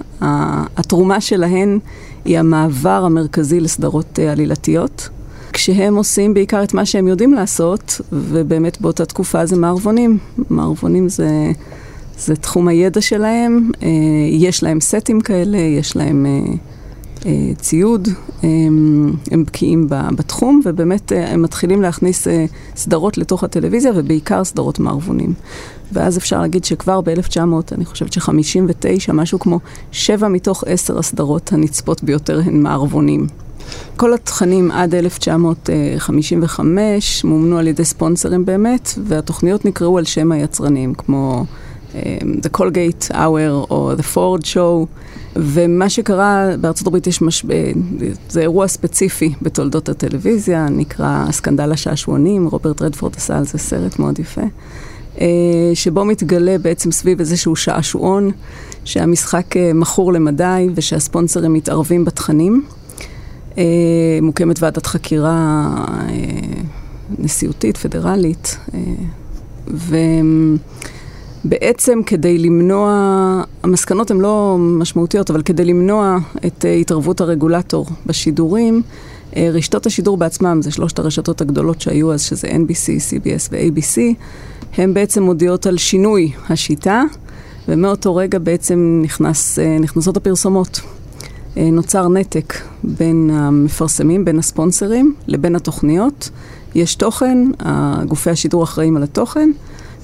התרומה 0.78 1.22
שלהן 1.22 1.80
היא 2.26 2.40
המעבר 2.40 3.04
המרכזי 3.06 3.60
לסדרות 3.60 4.20
אה, 4.20 4.32
עלילתיות. 4.32 5.10
כשהם 5.54 5.96
עושים 5.96 6.34
בעיקר 6.34 6.64
את 6.64 6.74
מה 6.74 6.86
שהם 6.86 7.08
יודעים 7.08 7.34
לעשות, 7.34 8.02
ובאמת 8.12 8.82
באותה 8.82 9.06
תקופה 9.06 9.46
זה 9.46 9.58
מערבונים. 9.58 10.18
מערבונים 10.50 11.10
זה 11.10 11.52
זה 12.26 12.36
תחום 12.36 12.68
הידע 12.68 13.02
שלהם, 13.02 13.72
אה, 13.84 13.88
יש 14.30 14.64
להם 14.64 14.82
סטים 14.82 15.22
כאלה, 15.22 15.58
יש 15.58 15.96
להם 15.96 16.26
אה, 16.26 16.54
אה, 17.26 17.52
ציוד, 17.56 18.08
הם 19.32 19.44
בקיאים 19.46 19.88
בתחום, 19.90 20.62
ובאמת 20.66 21.12
הם 21.16 21.42
מתחילים 21.42 21.82
להכניס 21.82 22.28
סדרות 22.76 23.18
לתוך 23.18 23.44
הטלוויזיה, 23.44 23.92
ובעיקר 23.96 24.44
סדרות 24.44 24.80
מערבונים. 24.80 25.34
ואז 25.92 26.18
אפשר 26.18 26.42
להגיד 26.42 26.66
שכבר 26.66 27.02
ב-1900, 27.02 27.40
אני 27.72 27.86
חושבת 27.86 28.14
ש-59, 28.14 29.14
משהו 29.14 29.40
כמו 29.40 29.60
שבע 29.92 30.28
מתוך 30.28 30.64
עשר 30.68 31.00
הסדרות 31.00 31.54
הנצפות 31.54 32.04
ביותר 32.04 32.42
הן 32.46 32.62
מערבונים. 32.62 33.28
כל 33.96 34.14
התכנים 34.14 34.72
עד 34.72 34.96
1955 34.96 37.24
מומנו 37.24 37.58
על 37.58 37.68
ידי 37.68 37.86
ספונסרים 37.86 38.46
באמת, 38.46 38.90
והתוכניות 39.04 39.66
נקראו 39.66 39.98
על 39.98 40.06
שם 40.06 40.32
היצרנים, 40.32 40.94
כמו 40.94 41.46
The 42.42 42.58
Colgate 42.58 43.12
Hour 43.12 43.70
או 43.70 43.92
The 43.98 44.16
Ford 44.16 44.46
Show. 44.46 44.88
ומה 45.36 45.90
שקרה, 45.90 46.50
בארצות 46.62 46.88
הברית 46.88 47.08
יש 47.08 47.22
משבר, 47.22 47.56
זה 48.30 48.42
אירוע 48.42 48.68
ספציפי 48.68 49.34
בתולדות 49.42 49.90
הטלוויזיה, 49.90 50.70
נקרא 50.70 51.26
סקנדל 51.32 51.72
השעשועונים, 51.72 52.48
רוברט 52.48 52.82
רדפורד 52.82 53.16
עשה 53.16 53.38
על 53.38 53.46
זה 53.46 53.58
סרט 53.58 54.00
מאוד 54.00 54.20
יפה, 54.20 54.42
אה, 55.22 55.28
שבו 55.74 56.06
מתגלה 56.06 56.58
בעצם 56.58 56.92
סביב 56.92 57.20
איזשהו 57.20 57.56
שעשועון, 57.56 58.32
שהמשחק 58.86 59.58
אה, 59.58 59.72
מכור 59.74 60.14
למדי 60.14 60.70
ושהספונסרים 60.76 61.54
מתערבים 61.54 62.06
בתכנים. 62.06 62.66
אה, 63.58 63.64
מוקמת 64.22 64.62
ועדת 64.64 64.86
חקירה 64.86 65.70
נשיאותית, 67.20 67.78
פדרלית, 67.78 68.58
ו... 69.68 69.96
בעצם 71.44 72.00
כדי 72.06 72.38
למנוע, 72.38 73.44
המסקנות 73.64 74.12
הן 74.12 74.20
לא 74.20 74.58
משמעותיות, 74.60 75.30
אבל 75.30 75.42
כדי 75.42 75.66
למנוע 75.66 76.18
את 76.46 76.66
אה, 76.66 76.74
התערבות 76.74 77.22
הרגולטור 77.22 77.86
בשידורים, 78.06 78.82
אה, 79.36 79.50
רשתות 79.54 79.86
השידור 79.86 80.18
בעצמם, 80.18 80.62
זה 80.62 80.72
שלושת 80.72 81.00
הרשתות 81.00 81.42
הגדולות 81.42 81.82
שהיו 81.82 82.14
אז, 82.14 82.22
שזה 82.22 82.48
NBC, 82.48 82.88
CBS 83.10 83.50
ו-ABC, 83.52 84.02
הן 84.78 84.94
בעצם 84.94 85.24
מודיעות 85.24 85.66
על 85.66 85.78
שינוי 85.78 86.32
השיטה, 86.50 87.04
ומאותו 87.68 88.16
רגע 88.16 88.40
בעצם 88.40 89.00
נכנס, 89.04 89.60
אה, 89.60 89.78
נכנסות 89.80 90.18
הפרסומות. 90.18 90.82
נוצר 91.56 92.08
נתק 92.08 92.54
בין 92.84 93.30
המפרסמים, 93.34 94.26
בין 94.26 94.40
הספונסרים, 94.40 95.16
לבין 95.28 95.56
התוכניות. 95.56 96.30
יש 96.76 96.96
תוכן, 96.96 97.38
גופי 98.08 98.30
השידור 98.30 98.64
אחראים 98.64 98.98
על 98.98 99.04
התוכן. 99.04 99.52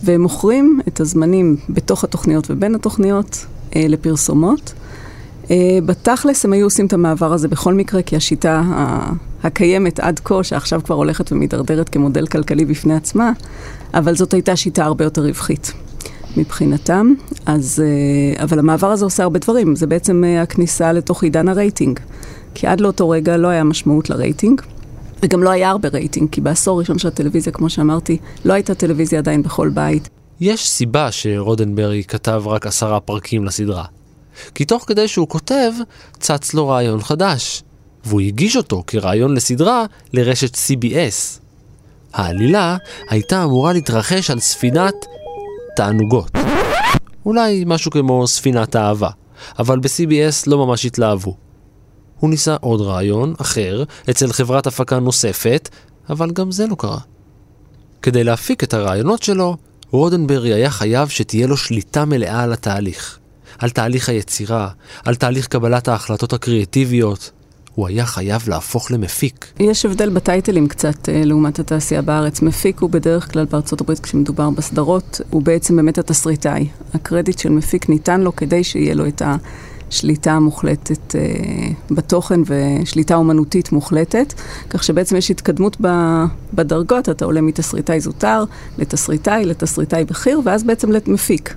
והם 0.04 0.22
מוכרים 0.22 0.80
את 0.88 1.00
הזמנים 1.00 1.56
בתוך 1.70 2.04
התוכניות 2.04 2.48
ובין 2.52 2.76
התוכניות 2.76 3.46
אה, 3.76 3.86
לפרסומות. 3.90 4.74
אה, 5.52 5.80
בתכלס 5.86 6.46
הם 6.46 6.54
היו 6.54 6.66
עושים 6.66 6.86
את 6.86 6.94
המעבר 6.94 7.34
הזה 7.34 7.48
בכל 7.48 7.74
מקרה, 7.74 8.02
כי 8.02 8.16
השיטה 8.16 8.62
הקיימת 9.44 10.00
עד 10.00 10.20
כה, 10.24 10.44
שעכשיו 10.44 10.82
כבר 10.84 10.96
הולכת 10.96 11.32
ומידרדרת 11.32 11.90
כמודל 11.90 12.28
כלכלי 12.28 12.66
בפני 12.66 12.96
עצמה, 12.96 13.32
אבל 13.94 14.16
זאת 14.16 14.34
הייתה 14.34 14.56
שיטה 14.56 14.86
הרבה 14.86 15.04
יותר 15.04 15.22
רווחית 15.26 15.74
מבחינתם. 16.38 17.14
אז, 17.46 17.84
אה, 17.86 18.44
אבל 18.44 18.60
המעבר 18.60 18.92
הזה 18.92 19.06
עושה 19.06 19.24
הרבה 19.24 19.40
דברים, 19.40 19.76
זה 19.76 19.88
בעצם 19.88 20.24
אה, 20.24 20.42
הכניסה 20.42 20.94
לתוך 20.94 21.24
עידן 21.24 21.48
הרייטינג. 21.48 22.00
כי 22.54 22.68
עד 22.68 22.82
לאותו 22.82 23.10
רגע 23.10 23.38
לא 23.38 23.48
היה 23.48 23.64
משמעות 23.64 24.10
לרייטינג. 24.10 24.62
וגם 25.22 25.44
לא 25.44 25.50
היה 25.50 25.70
הרבה 25.70 25.90
רייטינג, 25.90 26.30
כי 26.30 26.42
בעשור 26.42 26.78
הראשון 26.78 27.00
של 27.00 27.08
הטלוויזיה, 27.08 27.54
כמו 27.54 27.70
שאמרתי, 27.70 28.18
לא 28.46 28.54
הייתה 28.54 28.76
טלוויזיה 28.76 29.20
עדיין 29.20 29.44
בכל 29.44 29.70
בית. 29.70 30.10
יש 30.40 30.70
סיבה 30.70 31.12
שרודנברי 31.12 32.04
כתב 32.04 32.44
רק 32.46 32.68
עשרה 32.68 33.00
פרקים 33.00 33.46
לסדרה. 33.46 33.86
כי 34.56 34.66
תוך 34.66 34.84
כדי 34.88 35.08
שהוא 35.08 35.28
כותב, 35.28 35.72
צץ 36.20 36.54
לו 36.54 36.68
רעיון 36.68 37.02
חדש, 37.02 37.64
והוא 38.06 38.22
הגיש 38.22 38.58
אותו 38.58 38.84
כרעיון 38.88 39.34
לסדרה 39.34 39.86
לרשת 40.14 40.56
CBS. 40.56 41.40
העלילה 42.14 42.78
הייתה 43.10 43.44
אמורה 43.44 43.74
להתרחש 43.74 44.32
על 44.32 44.40
ספינת 44.40 44.94
תענוגות. 45.76 46.32
אולי 47.26 47.64
משהו 47.68 47.92
כמו 47.92 48.28
ספינת 48.28 48.76
אהבה, 48.76 49.10
אבל 49.60 49.80
ב-CBS 49.80 50.44
לא 50.48 50.66
ממש 50.66 50.86
התלהבו. 50.86 51.47
הוא 52.20 52.30
ניסה 52.30 52.56
עוד 52.62 52.82
רעיון, 52.82 53.34
אחר, 53.42 53.84
אצל 54.10 54.34
חברת 54.34 54.68
הפקה 54.68 55.00
נוספת, 55.00 55.70
אבל 56.10 56.32
גם 56.32 56.52
זה 56.52 56.68
לא 56.68 56.76
קרה. 56.76 57.00
כדי 58.02 58.24
להפיק 58.24 58.64
את 58.64 58.74
הרעיונות 58.74 59.24
שלו, 59.24 59.58
רודנברי 59.92 60.54
היה 60.54 60.70
חייב 60.70 61.08
שתהיה 61.08 61.48
לו 61.48 61.58
שליטה 61.58 62.06
מלאה 62.06 62.44
על 62.44 62.54
התהליך. 62.54 63.20
על 63.60 63.70
תהליך 63.70 64.10
היצירה, 64.10 64.70
על 65.06 65.16
תהליך 65.16 65.48
קבלת 65.48 65.88
ההחלטות 65.88 66.34
הקריאטיביות. 66.34 67.32
הוא 67.76 67.88
היה 67.88 68.06
חייב 68.06 68.50
להפוך 68.50 68.92
למפיק. 68.92 69.46
יש 69.60 69.86
הבדל 69.86 70.10
בטייטלים 70.10 70.68
קצת 70.68 71.10
אה, 71.10 71.22
לעומת 71.26 71.60
התעשייה 71.60 72.02
בארץ. 72.02 72.42
מפיק 72.42 72.80
הוא 72.80 72.90
בדרך 72.90 73.32
כלל 73.32 73.46
בארצות 73.46 73.82
הברית, 73.82 74.00
כשמדובר 74.00 74.50
בסדרות, 74.50 75.22
הוא 75.30 75.42
בעצם 75.42 75.76
באמת 75.76 75.98
התסריטאי. 75.98 76.68
הקרדיט 76.94 77.40
של 77.40 77.50
מפיק 77.50 77.90
ניתן 77.90 78.22
לו 78.22 78.36
כדי 78.36 78.64
שיהיה 78.64 78.96
לו 78.96 79.08
את 79.08 79.22
השליטה 79.90 80.32
המוחלטת 80.32 81.16
אה, 81.16 81.22
בתוכן 81.92 82.42
ושליטה 82.46 83.16
אומנותית 83.16 83.72
מוחלטת. 83.72 84.34
כך 84.70 84.84
שבעצם 84.84 85.16
יש 85.16 85.32
התקדמות 85.32 85.78
ב, 85.82 85.88
בדרגות, 86.54 87.10
אתה 87.10 87.26
עולה 87.26 87.42
מתסריטאי 87.42 88.00
זוטר 88.00 88.44
לתסריטאי, 88.78 89.46
לתסריטאי 89.46 90.06
בכיר, 90.06 90.42
ואז 90.44 90.64
בעצם 90.64 90.92
למפיק. 90.92 91.56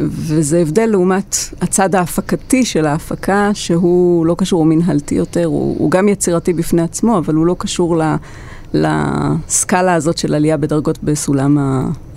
וזה 0.00 0.58
הבדל 0.58 0.86
לעומת 0.86 1.36
הצד 1.60 1.94
ההפקתי 1.94 2.64
של 2.64 2.86
ההפקה, 2.86 3.50
שהוא 3.54 4.26
לא 4.26 4.34
קשור, 4.38 4.60
הוא 4.60 4.66
מנהלתי 4.66 5.14
יותר, 5.14 5.44
הוא, 5.44 5.76
הוא 5.78 5.90
גם 5.90 6.08
יצירתי 6.08 6.52
בפני 6.52 6.82
עצמו, 6.82 7.18
אבל 7.18 7.34
הוא 7.34 7.46
לא 7.46 7.56
קשור 7.58 7.96
ל, 7.96 8.14
לסקאלה 8.74 9.94
הזאת 9.94 10.18
של 10.18 10.34
עלייה 10.34 10.56
בדרגות 10.56 10.98
בסולם 11.02 11.58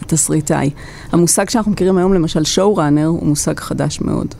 התסריטאי. 0.01 0.69
המושג 1.11 1.49
שאנחנו 1.49 1.71
מכירים 1.71 1.97
היום, 1.97 2.13
למשל 2.13 2.43
שואו 2.43 2.75
ראנר, 2.75 3.05
הוא 3.05 3.27
מושג 3.27 3.59
חדש 3.59 4.01
מאוד. 4.01 4.35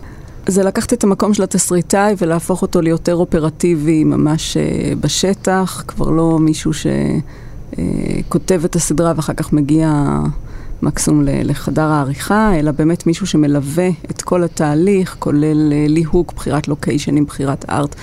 זה 0.48 0.64
לקחת 0.64 0.94
את 0.94 1.04
המקום 1.04 1.34
של 1.34 1.44
התסריטאי 1.44 2.16
ולהפוך 2.18 2.62
אותו 2.62 2.82
ליותר 2.82 3.16
אופרטיבי, 3.16 4.04
ממש 4.04 4.58
uh, 4.58 4.96
בשטח, 4.96 5.84
כבר 5.88 6.10
לא 6.10 6.40
מישהו 6.40 6.72
שכותב 6.74 8.62
uh, 8.64 8.66
את 8.66 8.76
הסדרה 8.76 9.14
ואחר 9.16 9.34
כך 9.34 9.54
מגיע... 9.54 10.20
מקסימום 10.84 11.24
לחדר 11.26 11.86
העריכה, 11.86 12.60
אלא 12.60 12.72
באמת 12.72 13.08
מישהו 13.08 13.28
שמלווה 13.28 13.90
את 14.12 14.22
כל 14.22 14.44
התהליך, 14.44 15.16
כולל 15.20 15.74
אה, 15.74 15.86
ליהוק, 15.90 16.34
בחירת 16.34 16.68
לוקיישנים, 16.68 17.26
בחירת 17.26 17.70
ארט. 17.70 17.96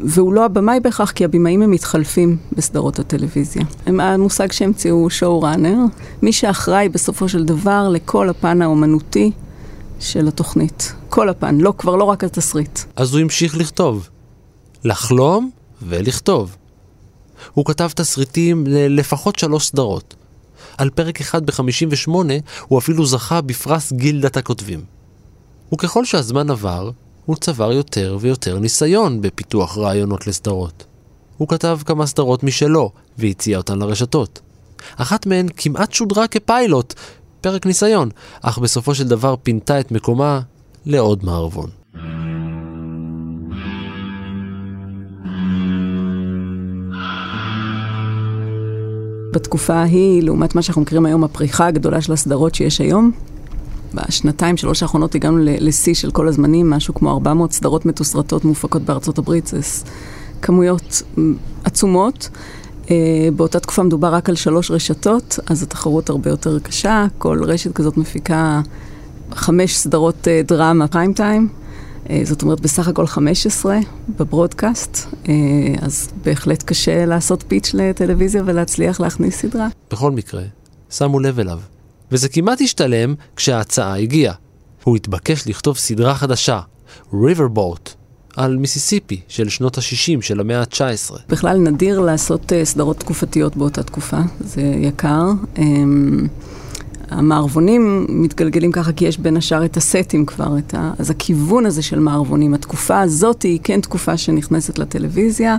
והוא 0.00 0.32
לא 0.32 0.44
הבמאי 0.44 0.80
בהכרח, 0.80 1.10
כי 1.10 1.24
הבמאים 1.24 1.62
הם 1.62 1.70
מתחלפים 1.70 2.36
בסדרות 2.52 2.98
הטלוויזיה. 2.98 3.62
הם 3.86 4.00
המושג 4.00 4.52
שהמציאו 4.52 5.10
שואו 5.10 5.42
ראנר, 5.42 5.78
מי 6.22 6.32
שאחראי 6.32 6.88
בסופו 6.88 7.28
של 7.28 7.44
דבר 7.44 7.88
לכל 7.88 8.28
הפן 8.28 8.62
האומנותי 8.62 9.32
של 10.00 10.28
התוכנית. 10.28 10.94
כל 11.08 11.28
הפן, 11.28 11.58
לא, 11.58 11.74
כבר 11.78 11.96
לא 11.96 12.04
רק 12.04 12.24
התסריט. 12.24 12.78
אז 12.96 13.12
הוא 13.12 13.20
המשיך 13.20 13.56
לכתוב. 13.56 14.08
לחלום 14.84 15.50
ולכתוב. 15.82 16.56
הוא 17.52 17.64
כתב 17.64 17.88
תסריטים 17.94 18.66
ללפחות 18.66 19.38
שלוש 19.38 19.66
סדרות. 19.66 20.14
על 20.78 20.90
פרק 20.90 21.20
אחד 21.20 21.46
ב-58 21.46 22.10
הוא 22.68 22.78
אפילו 22.78 23.06
זכה 23.06 23.40
בפרס 23.40 23.92
גילדת 23.92 24.36
הכותבים. 24.36 24.84
וככל 25.74 26.04
שהזמן 26.04 26.50
עבר, 26.50 26.90
הוא 27.26 27.36
צבר 27.36 27.72
יותר 27.72 28.18
ויותר 28.20 28.58
ניסיון 28.58 29.20
בפיתוח 29.20 29.78
רעיונות 29.78 30.26
לסדרות. 30.26 30.84
הוא 31.36 31.48
כתב 31.48 31.78
כמה 31.84 32.06
סדרות 32.06 32.42
משלו, 32.42 32.90
והציע 33.18 33.58
אותן 33.58 33.78
לרשתות. 33.78 34.40
אחת 34.96 35.26
מהן 35.26 35.46
כמעט 35.56 35.92
שודרה 35.92 36.28
כפיילוט, 36.28 36.94
פרק 37.40 37.66
ניסיון, 37.66 38.08
אך 38.42 38.58
בסופו 38.58 38.94
של 38.94 39.08
דבר 39.08 39.34
פינתה 39.42 39.80
את 39.80 39.92
מקומה 39.92 40.40
לעוד 40.86 41.24
מערבון. 41.24 41.70
בתקופה 49.32 49.74
ההיא, 49.74 50.22
לעומת 50.22 50.54
מה 50.54 50.62
שאנחנו 50.62 50.82
מכירים 50.82 51.06
היום, 51.06 51.24
הפריחה 51.24 51.66
הגדולה 51.66 52.00
של 52.00 52.12
הסדרות 52.12 52.54
שיש 52.54 52.80
היום, 52.80 53.10
בשנתיים, 53.94 54.56
שלוש 54.56 54.82
האחרונות 54.82 55.14
הגענו 55.14 55.38
לשיא 55.40 55.94
של 55.94 56.10
כל 56.10 56.28
הזמנים, 56.28 56.70
משהו 56.70 56.94
כמו 56.94 57.10
400 57.10 57.52
סדרות 57.52 57.86
מתוסרטות 57.86 58.44
מופקות 58.44 58.82
בארצות 58.82 59.18
הברית, 59.18 59.46
זה 59.46 59.60
כמויות 60.42 61.02
עצומות. 61.64 62.28
Uh, 62.90 62.92
באותה 63.36 63.60
תקופה 63.60 63.82
מדובר 63.82 64.14
רק 64.14 64.28
על 64.28 64.34
שלוש 64.34 64.70
רשתות, 64.70 65.38
אז 65.46 65.62
התחרות 65.62 66.10
הרבה 66.10 66.30
יותר 66.30 66.58
קשה. 66.58 67.06
כל 67.18 67.40
רשת 67.44 67.72
כזאת 67.72 67.96
מפיקה 67.96 68.60
חמש 69.32 69.76
סדרות 69.76 70.26
uh, 70.26 70.46
דרמה 70.48 70.88
פריים 70.88 71.12
טיים. 71.12 71.48
אה, 72.10 72.20
זאת 72.24 72.42
אומרת, 72.42 72.60
בסך 72.60 72.88
הכל 72.88 73.06
15 73.06 73.78
בברודקאסט, 74.18 75.06
אה, 75.28 75.34
אז 75.82 76.08
בהחלט 76.24 76.62
קשה 76.62 77.06
לעשות 77.06 77.44
פיץ' 77.48 77.74
לטלוויזיה 77.74 78.42
ולהצליח 78.46 79.00
להכניס 79.00 79.40
סדרה. 79.40 79.68
בכל 79.90 80.10
מקרה, 80.10 80.42
שמו 80.90 81.20
לב 81.20 81.40
אליו, 81.40 81.60
וזה 82.12 82.28
כמעט 82.28 82.60
השתלם 82.60 83.14
כשההצעה 83.36 83.98
הגיעה. 83.98 84.34
הוא 84.84 84.96
התבקש 84.96 85.48
לכתוב 85.48 85.76
סדרה 85.76 86.14
חדשה, 86.14 86.60
Riverboat, 87.12 87.89
על 88.36 88.56
מיסיסיפי 88.56 89.20
של 89.28 89.48
שנות 89.48 89.78
ה-60 89.78 90.22
של 90.22 90.40
המאה 90.40 90.60
ה-19. 90.60 91.14
בכלל 91.28 91.58
נדיר 91.58 92.00
לעשות 92.00 92.52
uh, 92.52 92.64
סדרות 92.64 92.96
תקופתיות 92.98 93.56
באותה 93.56 93.82
תקופה, 93.82 94.18
זה 94.40 94.62
יקר. 94.62 95.24
המערבונים 97.10 98.06
מתגלגלים 98.08 98.72
ככה 98.72 98.92
כי 98.92 99.04
יש 99.04 99.18
בין 99.18 99.36
השאר 99.36 99.64
את 99.64 99.76
הסטים 99.76 100.26
כבר, 100.26 100.58
את 100.58 100.74
ה... 100.74 100.92
אז 100.98 101.10
הכיוון 101.10 101.66
הזה 101.66 101.82
של 101.82 101.98
מערבונים, 101.98 102.54
התקופה 102.54 103.00
הזאת 103.00 103.42
היא 103.42 103.58
כן 103.62 103.80
תקופה 103.80 104.16
שנכנסת 104.16 104.78
לטלוויזיה. 104.78 105.56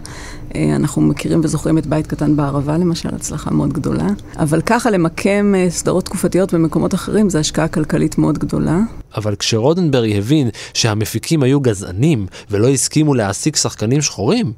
אה, 0.56 0.76
אנחנו 0.76 1.02
מכירים 1.02 1.42
וזוכרים 1.44 1.78
את 1.78 1.88
בית 1.88 2.08
קטן 2.08 2.36
בערבה 2.36 2.78
למשל, 2.78 3.10
הצלחה 3.16 3.52
מאוד 3.52 3.74
גדולה. 3.74 4.08
אבל 4.40 4.62
ככה 4.62 4.90
למקם 4.90 5.54
אה, 5.58 5.70
סדרות 5.70 6.06
תקופתיות 6.06 6.54
במקומות 6.54 6.94
אחרים 6.94 7.30
זה 7.30 7.40
השקעה 7.40 7.68
כלכלית 7.68 8.18
מאוד 8.18 8.38
גדולה. 8.38 8.80
אבל 9.18 9.36
כשרודנברי 9.36 10.18
הבין 10.18 10.50
שהמפיקים 10.74 11.44
היו 11.44 11.60
גזענים 11.60 12.26
ולא 12.52 12.70
הסכימו 12.70 13.14
להעסיק 13.14 13.56
שחקנים 13.56 14.02
שחורים, 14.02 14.54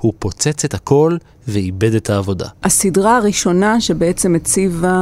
הוא 0.00 0.12
פוצץ 0.18 0.64
את 0.64 0.74
הכל 0.74 1.16
ואיבד 1.48 1.94
את 1.94 2.10
העבודה. 2.10 2.48
הסדרה 2.62 3.16
הראשונה 3.16 3.80
שבעצם 3.80 4.34
הציבה 4.34 4.96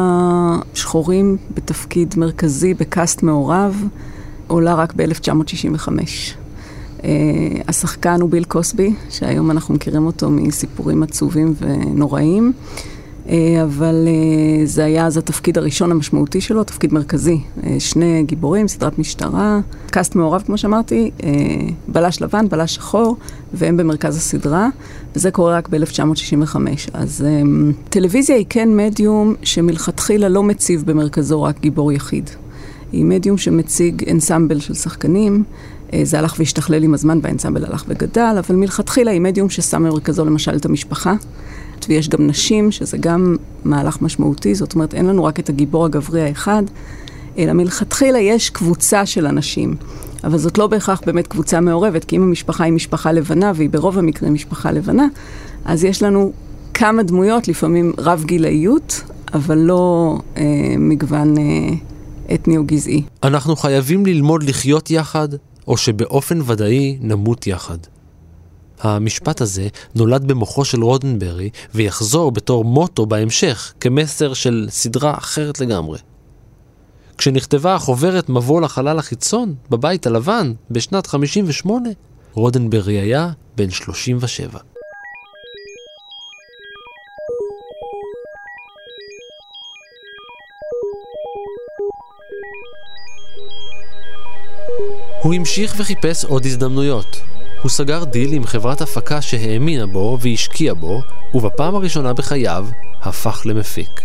שחורים 0.75 1.37
בתפקיד 1.55 2.15
מרכזי 2.17 2.75
בקאסט 2.75 3.23
מעורב, 3.23 3.85
עולה 4.47 4.75
רק 4.75 4.93
ב-1965. 4.97 5.89
Uh, 6.99 7.03
השחקן 7.69 8.21
הוא 8.21 8.31
ביל 8.31 8.45
קוסבי, 8.45 8.95
שהיום 9.11 9.51
אנחנו 9.51 9.75
מכירים 9.75 10.07
אותו 10.07 10.31
מסיפורים 10.31 11.03
עצובים 11.03 11.55
ונוראים. 11.61 12.53
אה, 13.29 13.63
אבל 13.63 14.09
אה, 14.09 14.67
זה 14.67 14.85
היה 14.85 15.07
אז 15.07 15.17
התפקיד 15.17 15.59
הראשון 15.59 15.91
המשמעותי 15.91 16.41
שלו, 16.41 16.65
תפקיד 16.65 16.95
מרכזי. 16.95 17.41
אה, 17.65 17.81
שני 17.81 18.23
גיבורים, 18.27 18.69
סדרת 18.69 18.99
משטרה, 18.99 19.61
קאסט 19.91 20.15
מעורב, 20.15 20.43
כמו 20.47 20.59
שאמרתי, 20.59 21.11
בלש 21.89 22.23
לבן, 22.23 22.49
בלש 22.49 22.75
שחור, 22.75 23.17
והם 23.55 23.77
במרכז 23.77 24.17
הסדרה, 24.17 24.69
וזה 25.15 25.31
קורה 25.31 25.57
רק 25.57 25.69
ב-1965. 25.69 26.57
אז 26.93 27.27
טלוויזיה 27.89 28.37
היא 28.37 28.47
כן 28.49 28.77
מדיום 28.77 29.35
שמלכתחילה 29.43 30.29
לא 30.29 30.43
מציב 30.43 30.83
במרכזו 30.87 31.43
רק 31.43 31.61
גיבור 31.61 31.93
יחיד. 31.93 32.31
היא 32.93 33.05
מדיום 33.05 33.39
שמציג 33.39 34.11
אנסמבל 34.11 34.61
של 34.61 34.75
שחקנים. 34.75 35.45
זה 36.03 36.19
הלך 36.19 36.35
והשתכלל 36.39 36.85
עם 36.85 36.95
הזמן 36.95 37.19
והאנסמבל 37.23 37.65
הלך 37.65 37.85
וגדל, 37.89 38.37
אבל 38.39 38.57
מלכתחילה 38.57 39.11
היא 39.11 39.21
מדיום 39.21 39.51
ששם 39.51 39.85
במרכזו 39.85 40.25
למשל 40.25 40.57
את 40.57 40.65
המשפחה. 40.65 41.15
ויש 41.89 42.09
גם 42.09 42.27
נשים, 42.27 42.73
שזה 42.73 42.99
גם 42.99 43.37
מהלך 43.65 44.03
משמעותי, 44.03 44.55
זאת 44.55 44.75
אומרת, 44.75 44.95
אין 44.95 45.07
לנו 45.07 45.25
רק 45.25 45.41
את 45.41 45.49
הגיבור 45.49 45.85
הגברי 45.85 46.23
האחד, 46.23 46.63
אלא 47.39 47.53
מלכתחילה 47.53 48.19
יש 48.19 48.51
קבוצה 48.51 49.07
של 49.07 49.27
אנשים. 49.27 49.77
אבל 50.25 50.39
זאת 50.39 50.59
לא 50.59 50.67
בהכרח 50.67 51.01
באמת 51.07 51.27
קבוצה 51.27 51.61
מעורבת, 51.61 52.05
כי 52.05 52.17
אם 52.17 52.23
המשפחה 52.23 52.65
היא 52.65 52.73
משפחה 52.73 53.13
לבנה, 53.13 53.53
והיא 53.55 53.71
ברוב 53.71 53.99
המקרים 53.99 54.35
משפחה 54.35 54.71
לבנה, 54.71 55.07
אז 55.65 55.85
יש 55.85 56.03
לנו 56.03 56.33
כמה 56.75 57.03
דמויות, 57.03 57.49
לפעמים 57.49 57.93
רב 57.99 58.25
גילאיות, 58.27 59.03
אבל 59.35 59.59
לא 59.59 60.17
אה, 60.37 60.43
מגוון 60.79 61.39
אה, 61.39 61.45
אתני 62.35 62.57
או 62.57 62.65
גזעי. 62.65 63.03
אנחנו 63.23 63.57
חייבים 63.57 64.07
ללמוד 64.07 64.43
לחיות 64.43 64.91
יחד, 64.91 65.29
או 65.67 65.77
שבאופן 65.77 66.41
ודאי 66.45 66.99
נמות 67.01 67.47
יחד. 67.47 67.79
המשפט 68.81 69.41
הזה 69.41 69.69
נולד 69.95 70.25
במוחו 70.25 70.65
של 70.65 70.83
רודנברי 70.83 71.51
ויחזור 71.75 72.33
בתור 72.33 72.65
מוטו 72.65 73.07
בהמשך, 73.07 73.73
כמסר 73.81 74.35
של 74.35 74.67
סדרה 74.71 75.15
אחרת 75.19 75.61
לגמרי. 75.61 75.99
כשנכתבה 77.19 77.75
החוברת 77.75 78.29
מבוא 78.29 78.61
לחלל 78.61 78.99
החיצון 78.99 79.55
בבית 79.71 80.07
הלבן 80.07 80.53
בשנת 80.71 81.07
58, 81.07 81.89
רודנברי 82.33 83.01
היה 83.01 83.31
בן 83.57 83.71
37. 83.71 84.76
הוא 95.27 95.35
המשיך 95.35 95.75
וחיפש 95.79 96.25
עוד 96.25 96.47
הזדמנויות. 96.47 97.21
הוא 97.63 97.71
סגר 97.71 98.05
דיל 98.05 98.33
עם 98.33 98.45
חברת 98.45 98.81
הפקה 98.81 99.23
שהאמינה 99.23 99.87
בו 99.87 100.19
והשקיע 100.21 100.75
בו, 100.75 101.01
ובפעם 101.35 101.75
הראשונה 101.75 102.13
בחייו 102.13 102.67
הפך 103.03 103.43
למפיק. 103.45 104.01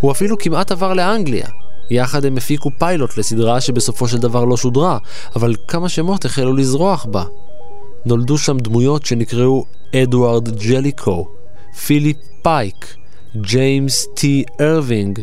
הוא 0.00 0.12
אפילו 0.12 0.38
כמעט 0.38 0.72
עבר 0.72 0.94
לאנגליה. 0.94 1.46
יחד 1.90 2.24
הם 2.24 2.36
הפיקו 2.36 2.70
פיילוט 2.78 3.18
לסדרה 3.18 3.60
שבסופו 3.60 4.08
של 4.08 4.18
דבר 4.18 4.44
לא 4.44 4.56
שודרה, 4.56 4.98
אבל 5.36 5.54
כמה 5.68 5.88
שמות 5.88 6.24
החלו 6.24 6.56
לזרוח 6.56 7.04
בה. 7.04 7.24
נולדו 8.04 8.38
שם 8.38 8.58
דמויות 8.58 9.06
שנקראו 9.06 9.64
אדוארד 9.96 10.56
ג'ליקו, 10.56 11.28
פיליפ 11.86 12.16
פייק, 12.42 12.96
ג'יימס 13.36 14.06
טי 14.14 14.44
ארווינג. 14.60 15.20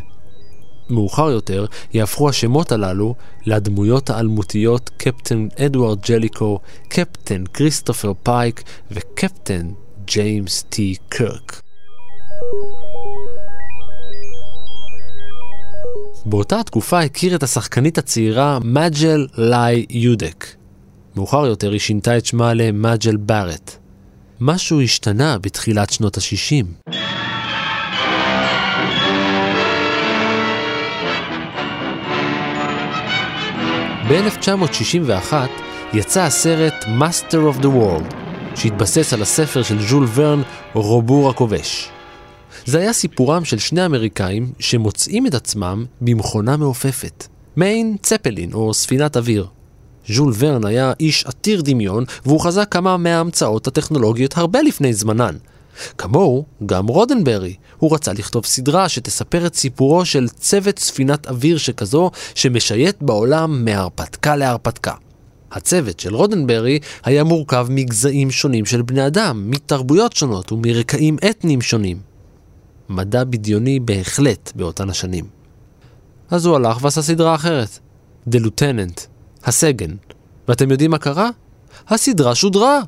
מאוחר 0.89 1.29
יותר 1.29 1.65
יהפכו 1.93 2.29
השמות 2.29 2.71
הללו 2.71 3.15
לדמויות 3.45 4.09
האלמותיות 4.09 4.89
קפטן 4.97 5.47
אדוארד 5.65 6.01
ג'ליקו, 6.01 6.59
קפטן 6.87 7.43
כריסטופר 7.53 8.13
פייק 8.23 8.63
וקפטן 8.91 9.67
ג'יימס 10.05 10.65
טי 10.69 10.95
קרק. 11.09 11.61
באותה 16.25 16.59
התקופה 16.59 16.99
הכיר 16.99 17.35
את 17.35 17.43
השחקנית 17.43 17.97
הצעירה 17.97 18.59
מג'ל 18.63 19.27
לי 19.37 19.85
יודק. 19.89 20.45
מאוחר 21.15 21.45
יותר 21.45 21.71
היא 21.71 21.79
שינתה 21.79 22.17
את 22.17 22.25
שמה 22.25 22.53
למג'ל 22.53 23.15
בארט. 23.15 23.77
משהו 24.39 24.81
השתנה 24.81 25.37
בתחילת 25.37 25.89
שנות 25.89 26.17
ה-60. 26.17 26.91
ב-1961 34.09 35.33
יצא 35.93 36.21
הסרט 36.21 36.73
Master 36.83 37.33
of 37.33 37.61
the 37.61 37.65
World, 37.65 38.15
שהתבסס 38.55 39.13
על 39.13 39.21
הספר 39.21 39.63
של 39.63 39.87
ז'ול 39.87 40.07
ורן, 40.15 40.41
רובור 40.73 41.29
הכובש. 41.29 41.89
זה 42.65 42.79
היה 42.79 42.93
סיפורם 42.93 43.45
של 43.45 43.57
שני 43.57 43.85
אמריקאים 43.85 44.51
שמוצאים 44.59 45.27
את 45.27 45.33
עצמם 45.33 45.85
במכונה 46.01 46.57
מעופפת, 46.57 47.27
מעין 47.55 47.97
צפלין 48.01 48.53
או 48.53 48.73
ספינת 48.73 49.17
אוויר. 49.17 49.47
ז'ול 50.07 50.33
ורן 50.37 50.65
היה 50.65 50.93
איש 50.99 51.25
עתיר 51.25 51.61
דמיון, 51.61 52.03
והוא 52.25 52.39
חזה 52.39 52.65
כמה 52.65 52.97
מההמצאות 52.97 53.67
הטכנולוגיות 53.67 54.37
הרבה 54.37 54.61
לפני 54.61 54.93
זמנן. 54.93 55.35
כמוהו, 55.97 56.45
גם 56.65 56.87
רודנברי. 56.87 57.55
הוא 57.77 57.93
רצה 57.93 58.13
לכתוב 58.13 58.45
סדרה 58.45 58.89
שתספר 58.89 59.47
את 59.47 59.55
סיפורו 59.55 60.05
של 60.05 60.27
צוות 60.29 60.79
ספינת 60.79 61.27
אוויר 61.27 61.57
שכזו, 61.57 62.11
שמשייט 62.35 62.95
בעולם 63.01 63.65
מהרפתקה 63.65 64.35
להרפתקה. 64.35 64.93
הצוות 65.51 65.99
של 65.99 66.15
רודנברי 66.15 66.79
היה 67.03 67.23
מורכב 67.23 67.67
מגזעים 67.69 68.31
שונים 68.31 68.65
של 68.65 68.81
בני 68.81 69.07
אדם, 69.07 69.51
מתרבויות 69.51 70.13
שונות 70.13 70.51
ומרקעים 70.51 71.17
אתניים 71.29 71.61
שונים. 71.61 71.97
מדע 72.89 73.23
בדיוני 73.23 73.79
בהחלט 73.79 74.51
באותן 74.55 74.89
השנים. 74.89 75.25
אז 76.31 76.45
הוא 76.45 76.55
הלך 76.55 76.83
ועשה 76.83 77.01
סדרה 77.01 77.35
אחרת, 77.35 77.79
The 78.29 78.37
Lieutenant, 78.37 79.01
הסגן. 79.43 79.95
ואתם 80.47 80.71
יודעים 80.71 80.91
מה 80.91 80.97
קרה? 80.97 81.29
הסדרה 81.87 82.35
שודרה! 82.35 82.79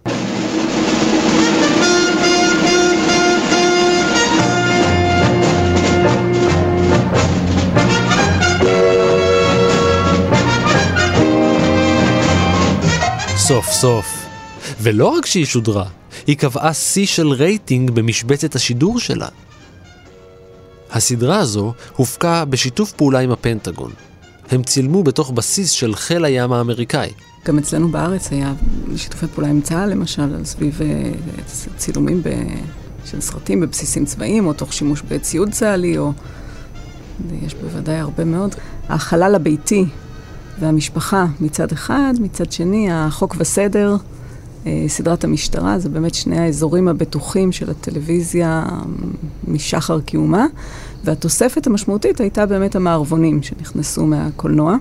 סוף 13.49 13.71
סוף. 13.71 14.25
ולא 14.81 15.07
רק 15.07 15.25
שהיא 15.25 15.45
שודרה, 15.45 15.85
היא 16.27 16.38
קבעה 16.38 16.73
שיא 16.73 17.05
של 17.05 17.27
רייטינג 17.27 17.91
במשבצת 17.91 18.55
השידור 18.55 18.99
שלה. 18.99 19.27
הסדרה 20.91 21.38
הזו 21.38 21.73
הופקה 21.95 22.45
בשיתוף 22.45 22.91
פעולה 22.91 23.19
עם 23.19 23.31
הפנטגון. 23.31 23.91
הם 24.51 24.63
צילמו 24.63 25.03
בתוך 25.03 25.31
בסיס 25.31 25.71
של 25.71 25.95
חיל 25.95 26.25
הים 26.25 26.53
האמריקאי. 26.53 27.09
גם 27.45 27.57
אצלנו 27.57 27.89
בארץ 27.89 28.31
היה 28.31 28.53
שיתופי 28.95 29.27
פעולה 29.27 29.49
עם 29.49 29.62
צה"ל, 29.62 29.89
למשל, 29.89 30.45
סביב 30.45 30.81
אה, 30.81 31.12
צילומים 31.77 32.23
ב... 32.23 32.29
של 33.05 33.21
סרטים 33.21 33.59
בבסיסים 33.59 34.05
צבאיים, 34.05 34.47
או 34.47 34.53
תוך 34.53 34.73
שימוש 34.73 35.01
בציוד 35.01 35.51
צה"לי, 35.51 35.97
או... 35.97 36.12
יש 37.41 37.53
בוודאי 37.53 37.95
הרבה 37.95 38.25
מאוד. 38.25 38.55
החלל 38.89 39.35
הביתי 39.35 39.85
והמשפחה 40.59 41.25
מצד 41.41 41.71
אחד, 41.71 42.13
מצד 42.19 42.51
שני, 42.51 42.87
החוק 42.91 43.35
וסדר, 43.37 43.95
אה, 44.65 44.85
סדרת 44.87 45.23
המשטרה, 45.23 45.79
זה 45.79 45.89
באמת 45.89 46.13
שני 46.13 46.39
האזורים 46.39 46.87
הבטוחים 46.87 47.51
של 47.51 47.69
הטלוויזיה 47.69 48.65
משחר 49.47 50.01
קיומה, 50.01 50.45
והתוספת 51.03 51.67
המשמעותית 51.67 52.21
הייתה 52.21 52.45
באמת 52.45 52.75
המערבונים 52.75 53.43
שנכנסו 53.43 54.05
מהקולנוע. 54.05 54.75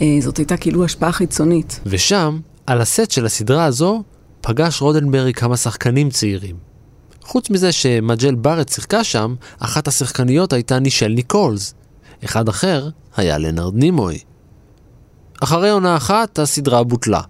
אה, 0.00 0.16
זאת 0.20 0.36
הייתה 0.36 0.56
כאילו 0.56 0.84
השפעה 0.84 1.12
חיצונית. 1.12 1.80
ושם, 1.86 2.38
על 2.66 2.80
הסט 2.80 3.10
של 3.10 3.26
הסדרה 3.26 3.64
הזו, 3.64 4.02
פגש 4.40 4.82
רודנברי 4.82 5.32
כמה 5.32 5.56
שחקנים 5.56 6.10
צעירים. 6.10 6.56
חוץ 7.22 7.50
מזה 7.50 7.72
שמג'ל 7.72 8.34
בארט 8.34 8.68
שיחקה 8.68 9.04
שם, 9.04 9.34
אחת 9.58 9.88
השחקניות 9.88 10.52
הייתה 10.52 10.78
נישל 10.78 11.08
ניקולס. 11.08 11.74
אחד 12.24 12.48
אחר 12.48 12.88
היה 13.16 13.38
לנרד 13.38 13.74
נימוי. 13.74 14.18
אחרי 15.42 15.70
עונה 15.70 15.96
אחת, 15.96 16.38
הסדרה 16.38 16.84
בוטלה. 16.84 17.20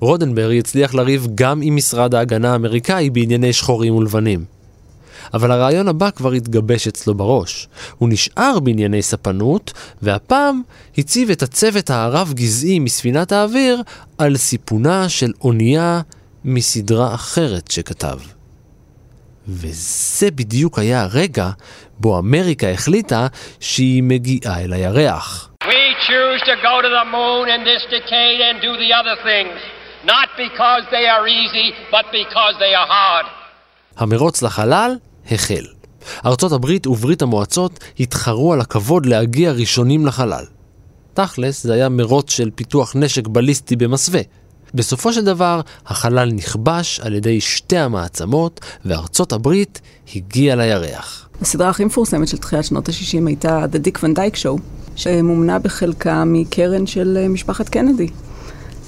רודנברי 0.00 0.58
הצליח 0.58 0.94
לריב 0.94 1.26
גם 1.34 1.60
עם 1.62 1.76
משרד 1.76 2.14
ההגנה 2.14 2.52
האמריקאי 2.52 3.10
בענייני 3.10 3.52
שחורים 3.52 3.94
ולבנים. 3.94 4.44
אבל 5.34 5.50
הרעיון 5.50 5.88
הבא 5.88 6.10
כבר 6.10 6.32
התגבש 6.32 6.88
אצלו 6.88 7.14
בראש. 7.14 7.68
הוא 7.98 8.08
נשאר 8.08 8.60
בענייני 8.60 9.02
ספנות, 9.02 9.72
והפעם 10.02 10.62
הציב 10.98 11.30
את 11.30 11.42
הצוות 11.42 11.90
הערב-גזעי 11.90 12.78
מספינת 12.78 13.32
האוויר 13.32 13.82
על 14.18 14.36
סיפונה 14.36 15.08
של 15.08 15.32
אונייה 15.40 16.00
מסדרה 16.44 17.14
אחרת 17.14 17.70
שכתב. 17.70 18.18
וזה 19.48 20.30
בדיוק 20.30 20.78
היה 20.78 21.02
הרגע 21.02 21.50
בו 22.00 22.18
אמריקה 22.18 22.70
החליטה 22.70 23.26
שהיא 23.60 24.02
מגיעה 24.02 24.60
אל 24.60 24.72
הירח. 24.72 25.47
Choose 26.10 26.40
to 26.50 26.54
go 26.68 26.74
to 26.84 26.90
the 26.98 27.06
moon 27.16 27.44
in 27.54 27.60
this 27.70 27.82
decade 27.96 28.40
and 28.46 28.54
do 28.68 28.72
the 28.84 28.90
other 29.00 29.16
things, 29.28 29.58
not 30.12 30.28
because 30.44 30.82
they 30.96 31.06
are 31.14 31.24
easy, 31.40 31.68
but 31.94 32.04
because 32.20 32.54
they 32.64 32.74
are 32.80 32.88
hard. 32.98 33.26
המרוץ 33.96 34.42
לחלל 34.42 34.96
החל. 35.30 35.64
ארצות 36.26 36.52
הברית 36.52 36.86
וברית 36.86 37.22
המועצות 37.22 37.78
התחרו 38.00 38.52
על 38.52 38.60
הכבוד 38.60 39.06
להגיע 39.06 39.52
ראשונים 39.52 40.06
לחלל. 40.06 40.44
תכלס, 41.14 41.62
זה 41.62 41.74
היה 41.74 41.88
מרוץ 41.88 42.30
של 42.30 42.50
פיתוח 42.54 42.92
נשק 42.96 43.26
בליסטי 43.26 43.76
במסווה. 43.76 44.20
בסופו 44.74 45.12
של 45.12 45.24
דבר, 45.24 45.60
החלל 45.86 46.32
נכבש 46.32 47.00
על 47.00 47.14
ידי 47.14 47.40
שתי 47.40 47.78
המעצמות, 47.78 48.60
וארצות 48.84 49.32
הברית 49.32 49.80
הגיעה 50.16 50.56
לירח. 50.56 51.28
הסדרה 51.42 51.68
הכי 51.68 51.84
מפורסמת 51.84 52.28
של 52.28 52.36
תחילת 52.36 52.64
שנות 52.64 52.88
ה-60 52.88 53.26
הייתה 53.26 53.64
The 53.72 53.86
Dick 53.86 53.98
Van 53.98 54.18
Dyke 54.18 54.36
Show, 54.42 54.60
שמומנה 54.98 55.58
בחלקה 55.58 56.24
מקרן 56.24 56.86
של 56.86 57.18
אה, 57.20 57.28
משפחת 57.28 57.68
קנדי. 57.68 58.08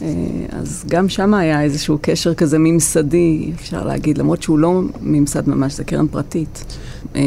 אה, 0.02 0.08
אז 0.52 0.84
גם 0.88 1.08
שם 1.08 1.34
היה 1.34 1.62
איזשהו 1.62 1.98
קשר 2.02 2.34
כזה 2.34 2.58
ממסדי, 2.58 3.52
אפשר 3.54 3.84
להגיד, 3.84 4.18
למרות 4.18 4.42
שהוא 4.42 4.58
לא 4.58 4.80
ממסד 5.00 5.48
ממש, 5.48 5.72
זה 5.72 5.84
קרן 5.84 6.08
פרטית. 6.08 6.64
אה, 7.16 7.22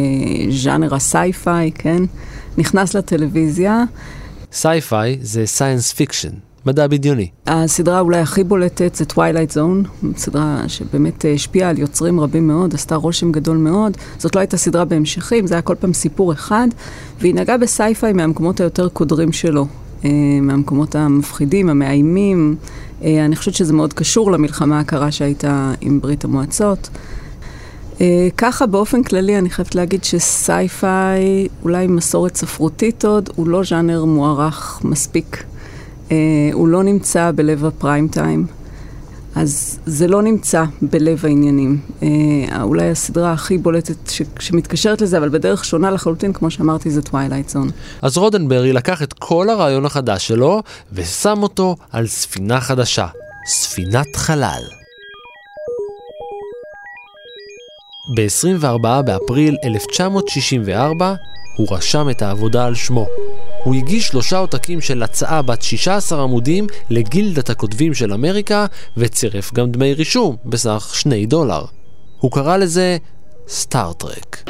ז'אנר 0.49 0.95
ה 0.95 1.05
sci-fi, 1.05 1.71
כן? 1.71 2.03
נכנס 2.57 2.93
לטלוויזיה. 2.93 3.83
sci-fi 4.51 5.17
זה 5.21 5.45
science 5.45 5.93
fiction. 5.93 6.33
מדע 6.65 6.87
בדיוני. 6.87 7.27
הסדרה 7.47 7.99
אולי 7.99 8.19
הכי 8.19 8.43
בולטת 8.43 8.95
זה 8.95 9.05
Twilight 9.13 9.55
Zone, 9.55 10.07
סדרה 10.17 10.63
שבאמת 10.67 11.25
השפיעה 11.35 11.69
על 11.69 11.79
יוצרים 11.79 12.19
רבים 12.19 12.47
מאוד, 12.47 12.73
עשתה 12.73 12.95
רושם 12.95 13.31
גדול 13.31 13.57
מאוד. 13.57 13.97
זאת 14.17 14.35
לא 14.35 14.39
הייתה 14.39 14.57
סדרה 14.57 14.85
בהמשכים, 14.85 15.47
זה 15.47 15.53
היה 15.55 15.61
כל 15.61 15.75
פעם 15.75 15.93
סיפור 15.93 16.33
אחד, 16.33 16.67
והיא 17.19 17.35
נגעה 17.35 17.57
בסייפיי 17.57 18.13
מהמקומות 18.13 18.59
היותר 18.59 18.89
קודרים 18.89 19.31
שלו, 19.31 19.67
אה, 20.05 20.09
מהמקומות 20.41 20.95
המפחידים, 20.95 21.69
המאיימים. 21.69 22.55
אה, 23.03 23.25
אני 23.25 23.35
חושבת 23.35 23.53
שזה 23.53 23.73
מאוד 23.73 23.93
קשור 23.93 24.31
למלחמה 24.31 24.79
הקרה 24.79 25.11
שהייתה 25.11 25.73
עם 25.81 25.99
ברית 25.99 26.23
המועצות. 26.23 26.89
אה, 28.01 28.27
ככה 28.37 28.65
באופן 28.65 29.03
כללי 29.03 29.37
אני 29.37 29.49
חייבת 29.49 29.75
להגיד 29.75 30.03
שסייפיי, 30.03 31.47
אולי 31.63 31.87
מסורת 31.87 32.35
ספרותית 32.35 33.05
עוד, 33.05 33.29
הוא 33.35 33.47
לא 33.47 33.63
ז'אנר 33.63 34.05
מוערך 34.05 34.81
מספיק. 34.83 35.43
אה, 36.11 36.15
הוא 36.53 36.67
לא 36.67 36.83
נמצא 36.83 37.31
בלב 37.35 37.65
הפריים 37.65 38.07
טיים. 38.07 38.45
אז 39.35 39.79
זה 39.85 40.07
לא 40.07 40.21
נמצא 40.21 40.63
בלב 40.81 41.25
העניינים. 41.25 41.79
אה, 42.03 42.07
אולי 42.61 42.89
הסדרה 42.89 43.33
הכי 43.33 43.57
בולטת 43.57 44.09
ש, 44.09 44.21
שמתקשרת 44.39 45.01
לזה, 45.01 45.17
אבל 45.17 45.29
בדרך 45.29 45.65
שונה 45.65 45.91
לחלוטין, 45.91 46.33
כמו 46.33 46.51
שאמרתי, 46.51 46.91
זה 46.91 47.01
Twilight 47.01 47.49
Zone. 47.49 47.69
אז 48.01 48.17
רודנברי 48.17 48.73
לקח 48.73 49.03
את 49.03 49.13
כל 49.13 49.49
הרעיון 49.49 49.85
החדש 49.85 50.27
שלו 50.27 50.61
ושם 50.93 51.43
אותו 51.43 51.75
על 51.91 52.07
ספינה 52.07 52.61
חדשה, 52.61 53.07
ספינת 53.47 54.15
חלל. 54.15 54.61
ב-24 58.15 59.01
באפריל 59.01 59.55
1964 59.63 61.13
הוא 61.55 61.67
רשם 61.71 62.09
את 62.09 62.21
העבודה 62.21 62.65
על 62.65 62.75
שמו. 62.75 63.07
הוא 63.63 63.75
הגיש 63.75 64.07
שלושה 64.07 64.37
עותקים 64.37 64.81
של 64.81 65.03
הצעה 65.03 65.41
בת 65.41 65.61
16 65.61 66.23
עמודים 66.23 66.67
לגילדת 66.89 67.49
הכותבים 67.49 67.93
של 67.93 68.13
אמריקה, 68.13 68.65
וצירף 68.97 69.53
גם 69.53 69.71
דמי 69.71 69.93
רישום 69.93 70.35
בסך 70.45 70.91
2 70.93 71.25
דולר. 71.25 71.65
הוא 72.19 72.31
קרא 72.31 72.57
לזה 72.57 72.97
סטארטרק. 73.47 74.49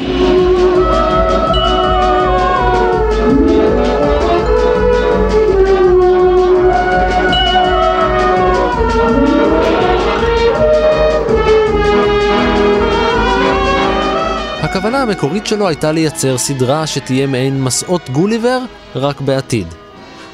הכוונה 14.83 15.01
המקורית 15.01 15.47
שלו 15.47 15.67
הייתה 15.67 15.91
לייצר 15.91 16.37
סדרה 16.37 16.87
שתהיה 16.87 17.27
מעין 17.27 17.63
מסעות 17.63 18.09
גוליבר, 18.09 18.59
רק 18.95 19.21
בעתיד. 19.21 19.67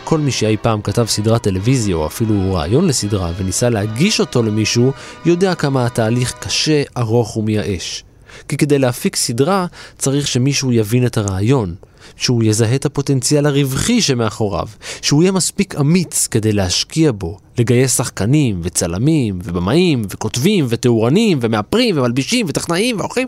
כל 0.03 0.19
מי 0.19 0.31
שאי 0.31 0.57
פעם 0.61 0.81
כתב 0.81 1.05
סדרת 1.05 1.43
טלוויזיה 1.43 1.95
או 1.95 2.07
אפילו 2.07 2.53
רעיון 2.53 2.87
לסדרה 2.87 3.31
וניסה 3.37 3.69
להגיש 3.69 4.19
אותו 4.19 4.43
למישהו, 4.43 4.91
יודע 5.25 5.55
כמה 5.55 5.85
התהליך 5.85 6.33
קשה, 6.39 6.83
ארוך 6.97 7.37
ומייאש. 7.37 8.03
כי 8.47 8.57
כדי 8.57 8.79
להפיק 8.79 9.15
סדרה 9.15 9.65
צריך 9.97 10.27
שמישהו 10.27 10.71
יבין 10.71 11.05
את 11.05 11.17
הרעיון, 11.17 11.75
שהוא 12.15 12.43
יזהה 12.43 12.75
את 12.75 12.85
הפוטנציאל 12.85 13.45
הרווחי 13.45 14.01
שמאחוריו, 14.01 14.67
שהוא 15.01 15.23
יהיה 15.23 15.31
מספיק 15.31 15.75
אמיץ 15.75 16.27
כדי 16.27 16.51
להשקיע 16.51 17.11
בו, 17.11 17.37
לגייס 17.57 17.97
שחקנים 17.97 18.59
וצלמים 18.63 19.39
ובמאים 19.43 20.01
וכותבים 20.09 20.65
ותאורנים 20.69 21.39
ומאפרים 21.41 21.97
ומלבישים 21.97 22.45
וטכנאים 22.49 22.99
ועורכים. 22.99 23.27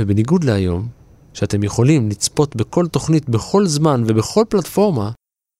ובניגוד 0.00 0.44
להיום, 0.44 0.88
שאתם 1.34 1.62
יכולים 1.62 2.08
לצפות 2.08 2.56
בכל 2.56 2.86
תוכנית 2.86 3.28
בכל 3.28 3.66
זמן 3.66 4.04
ובכל 4.06 4.44
פלטפורמה, 4.48 5.10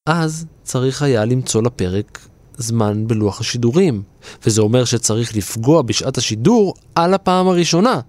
אז 0.09 0.47
צריך 0.63 1.03
היה 1.03 1.25
למצוא 1.25 1.63
לפרק 1.63 2.19
זמן 2.57 3.07
בלוח 3.07 3.41
השידורים, 3.41 4.03
וזה 4.47 4.61
אומר 4.61 4.85
שצריך 4.85 5.37
לפגוע 5.37 5.83
בשעת 5.83 6.19
השידור 6.19 6.75
על 6.95 7.15
הפעם 7.15 7.49
הראשונה. 7.49 8.01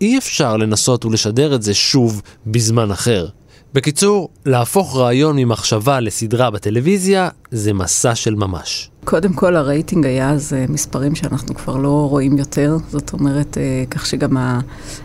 אי 0.00 0.18
אפשר 0.18 0.56
לנסות 0.56 1.04
ולשדר 1.04 1.54
את 1.54 1.62
זה 1.62 1.74
שוב 1.74 2.22
בזמן 2.46 2.90
אחר. 2.90 3.28
בקיצור, 3.74 4.28
להפוך 4.46 4.96
רעיון 4.96 5.36
ממחשבה 5.36 6.00
לסדרה 6.00 6.50
בטלוויזיה 6.50 7.28
זה 7.50 7.72
מסע 7.72 8.14
של 8.14 8.34
ממש. 8.34 8.90
קודם 9.08 9.32
כל 9.32 9.56
הרייטינג 9.56 10.06
היה 10.06 10.30
אז 10.30 10.52
אה, 10.52 10.64
מספרים 10.68 11.14
שאנחנו 11.14 11.54
כבר 11.54 11.76
לא 11.76 12.08
רואים 12.10 12.38
יותר, 12.38 12.76
זאת 12.90 13.12
אומרת, 13.12 13.58
אה, 13.58 13.84
כך 13.90 14.06
שגם 14.06 14.36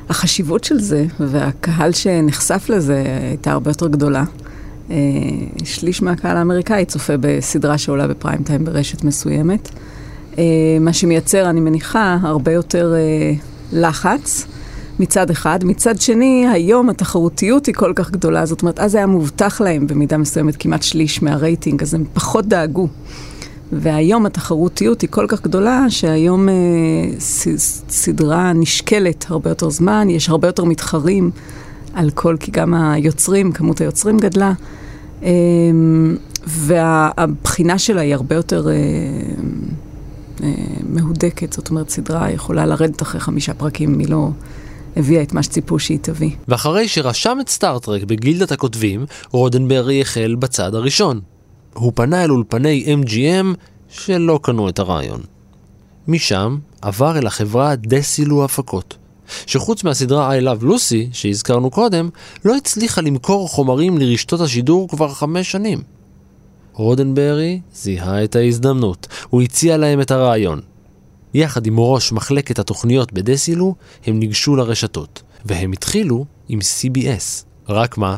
החשיבות 0.10 0.63
של 0.63 0.80
זה 0.80 1.06
והקהל 1.20 1.92
שנחשף 1.92 2.66
לזה 2.70 3.04
הייתה 3.30 3.52
הרבה 3.52 3.72
יותר 3.72 3.88
גדולה. 3.88 4.24
אה, 4.92 4.96
שליש 5.63 6.02
מהקהל 6.02 6.38
האמריקאי 6.38 6.86
צופה 6.86 7.13
בסדרה 7.20 7.78
שעולה 7.78 8.08
בפריים 8.08 8.44
טיים 8.44 8.66
ברשת 8.66 9.04
מסוימת, 9.04 9.70
מה 10.80 10.94
שמייצר, 10.94 11.50
אני 11.50 11.60
מניחה, 11.60 12.18
הרבה 12.22 12.52
יותר 12.52 12.94
לחץ. 13.74 14.46
מצד 15.00 15.30
אחד. 15.30 15.60
מצד 15.63 16.02
שני, 16.02 16.48
היום 16.52 16.89
התחרותיות 16.89 17.66
היא 17.66 17.76
כל 17.76 17.94
כך 17.96 18.12
גדולה, 18.12 18.46
זאת 18.46 18.62
אומרת, 18.62 18.80
אז 18.80 18.96
היה 18.96 19.08
מובטח 19.08 19.62
להם 19.62 19.88
במידה 19.88 20.18
מסוימת 20.18 20.56
כמעט 20.60 20.84
שליש 20.84 21.24
מהרייטינג, 21.24 21.82
אז 21.82 21.94
הם 21.94 22.04
פחות 22.13 22.46
דאגו. 22.46 22.88
והיום 23.71 24.26
התחרותיות 24.26 25.02
היא 25.02 25.10
כל 25.10 25.26
כך 25.30 25.41
גדולה, 25.41 25.86
שהיום 25.89 26.49
אה, 26.49 26.54
ס, 27.19 27.47
סדרה 27.89 28.54
נשקלת 28.54 29.26
הרבה 29.30 29.49
יותר 29.49 29.69
זמן, 29.69 30.10
יש 30.10 30.30
הרבה 30.30 30.47
יותר 30.47 30.63
מתחרים 30.63 31.32
על 31.93 32.10
כל, 32.10 32.36
כי 32.39 32.52
גם 32.52 32.73
היוצרים, 32.73 33.52
כמות 33.52 33.82
היוצרים 33.82 34.17
גדלה, 34.17 34.54
אה, 35.23 35.30
והבחינה 36.47 37.80
שלה 37.80 38.02
היא 38.02 38.13
הרבה 38.13 38.36
יותר 38.36 38.67
אה, 38.67 38.73
אה, 40.43 40.54
מהודקת, 40.89 41.54
זאת 41.54 41.69
אומרת, 41.69 41.89
סדרה 41.89 42.32
יכולה 42.32 42.65
לרדת 42.65 43.02
אחרי 43.02 43.21
חמישה 43.21 43.54
פרקים, 43.54 43.99
היא 43.99 44.10
לא... 44.10 44.30
הביאה 44.95 45.21
את 45.21 45.34
מה 45.34 45.43
שציפו 45.43 45.80
שהיא 45.80 45.99
תביא. 46.02 46.32
ואחרי 46.47 46.88
שרשם 46.88 47.38
את 47.41 47.49
סטארטרק 47.49 48.04
בגילדת 48.04 48.52
הכותבים, 48.52 49.06
רודנברי 49.32 50.02
החל 50.02 50.36
בצעד 50.39 50.76
הראשון. 50.76 51.19
הוא 51.74 51.92
פנה 51.96 52.24
אל 52.24 52.32
אולפני 52.32 52.96
MGM 53.02 53.46
שלא 53.90 54.40
קנו 54.44 54.70
את 54.70 54.80
הרעיון. 54.80 55.22
משם 56.08 56.58
עבר 56.82 57.18
אל 57.18 57.28
החברה 57.28 57.76
דסילו 57.76 58.46
הפקות, 58.46 58.98
שחוץ 59.46 59.84
מהסדרה 59.84 60.38
I 60.40 60.42
Love 60.42 60.64
Lucy 60.64 61.10
שהזכרנו 61.12 61.72
קודם, 61.72 62.10
לא 62.46 62.56
הצליחה 62.56 63.02
למכור 63.02 63.50
חומרים 63.50 63.98
לרשתות 63.98 64.42
השידור 64.42 64.90
כבר 64.90 65.10
חמש 65.10 65.52
שנים. 65.52 65.82
רודנברי 66.74 67.60
זיהה 67.74 68.24
את 68.24 68.36
ההזדמנות, 68.36 69.08
הוא 69.30 69.42
הציע 69.42 69.78
להם 69.78 70.02
את 70.02 70.12
הרעיון. 70.12 70.62
יחד 71.34 71.66
עם 71.66 71.80
ראש 71.80 72.12
מחלקת 72.12 72.60
התוכניות 72.60 73.14
בדסילו, 73.14 73.76
הם 74.06 74.20
ניגשו 74.20 74.56
לרשתות, 74.56 75.22
והם 75.46 75.72
התחילו 75.72 76.26
עם 76.50 76.60
CBS. 76.60 77.46
רק 77.70 77.98
מה? 77.98 78.18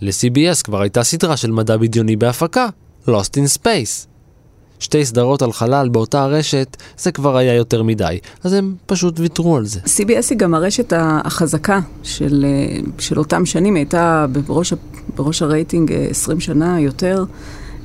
ל-CBS 0.00 0.62
כבר 0.64 0.80
הייתה 0.80 1.02
סדרה 1.02 1.36
של 1.36 1.50
מדע 1.50 1.76
בדיוני 1.76 2.16
בהפקה, 2.16 2.68
Lost 3.08 3.36
in 3.36 3.58
Space. 3.58 4.10
שתי 4.80 5.04
סדרות 5.04 5.42
על 5.42 5.52
חלל 5.52 5.88
באותה 5.88 6.22
הרשת, 6.22 6.76
זה 6.98 7.12
כבר 7.12 7.36
היה 7.36 7.54
יותר 7.54 7.82
מדי, 7.82 8.18
אז 8.44 8.52
הם 8.52 8.74
פשוט 8.86 9.20
ויתרו 9.20 9.56
על 9.56 9.66
זה. 9.66 9.80
CBS 9.84 10.26
היא 10.30 10.38
גם 10.38 10.54
הרשת 10.54 10.92
החזקה 10.96 11.80
של, 12.02 12.44
אה, 12.48 12.80
של 12.98 13.18
אותם 13.18 13.46
שנים, 13.46 13.74
היא 13.74 13.80
הייתה 13.80 14.26
בראש, 14.46 14.72
בראש 15.16 15.42
הרייטינג 15.42 15.92
20 16.10 16.38
אה, 16.38 16.42
שנה 16.42 16.80
יותר. 16.80 17.24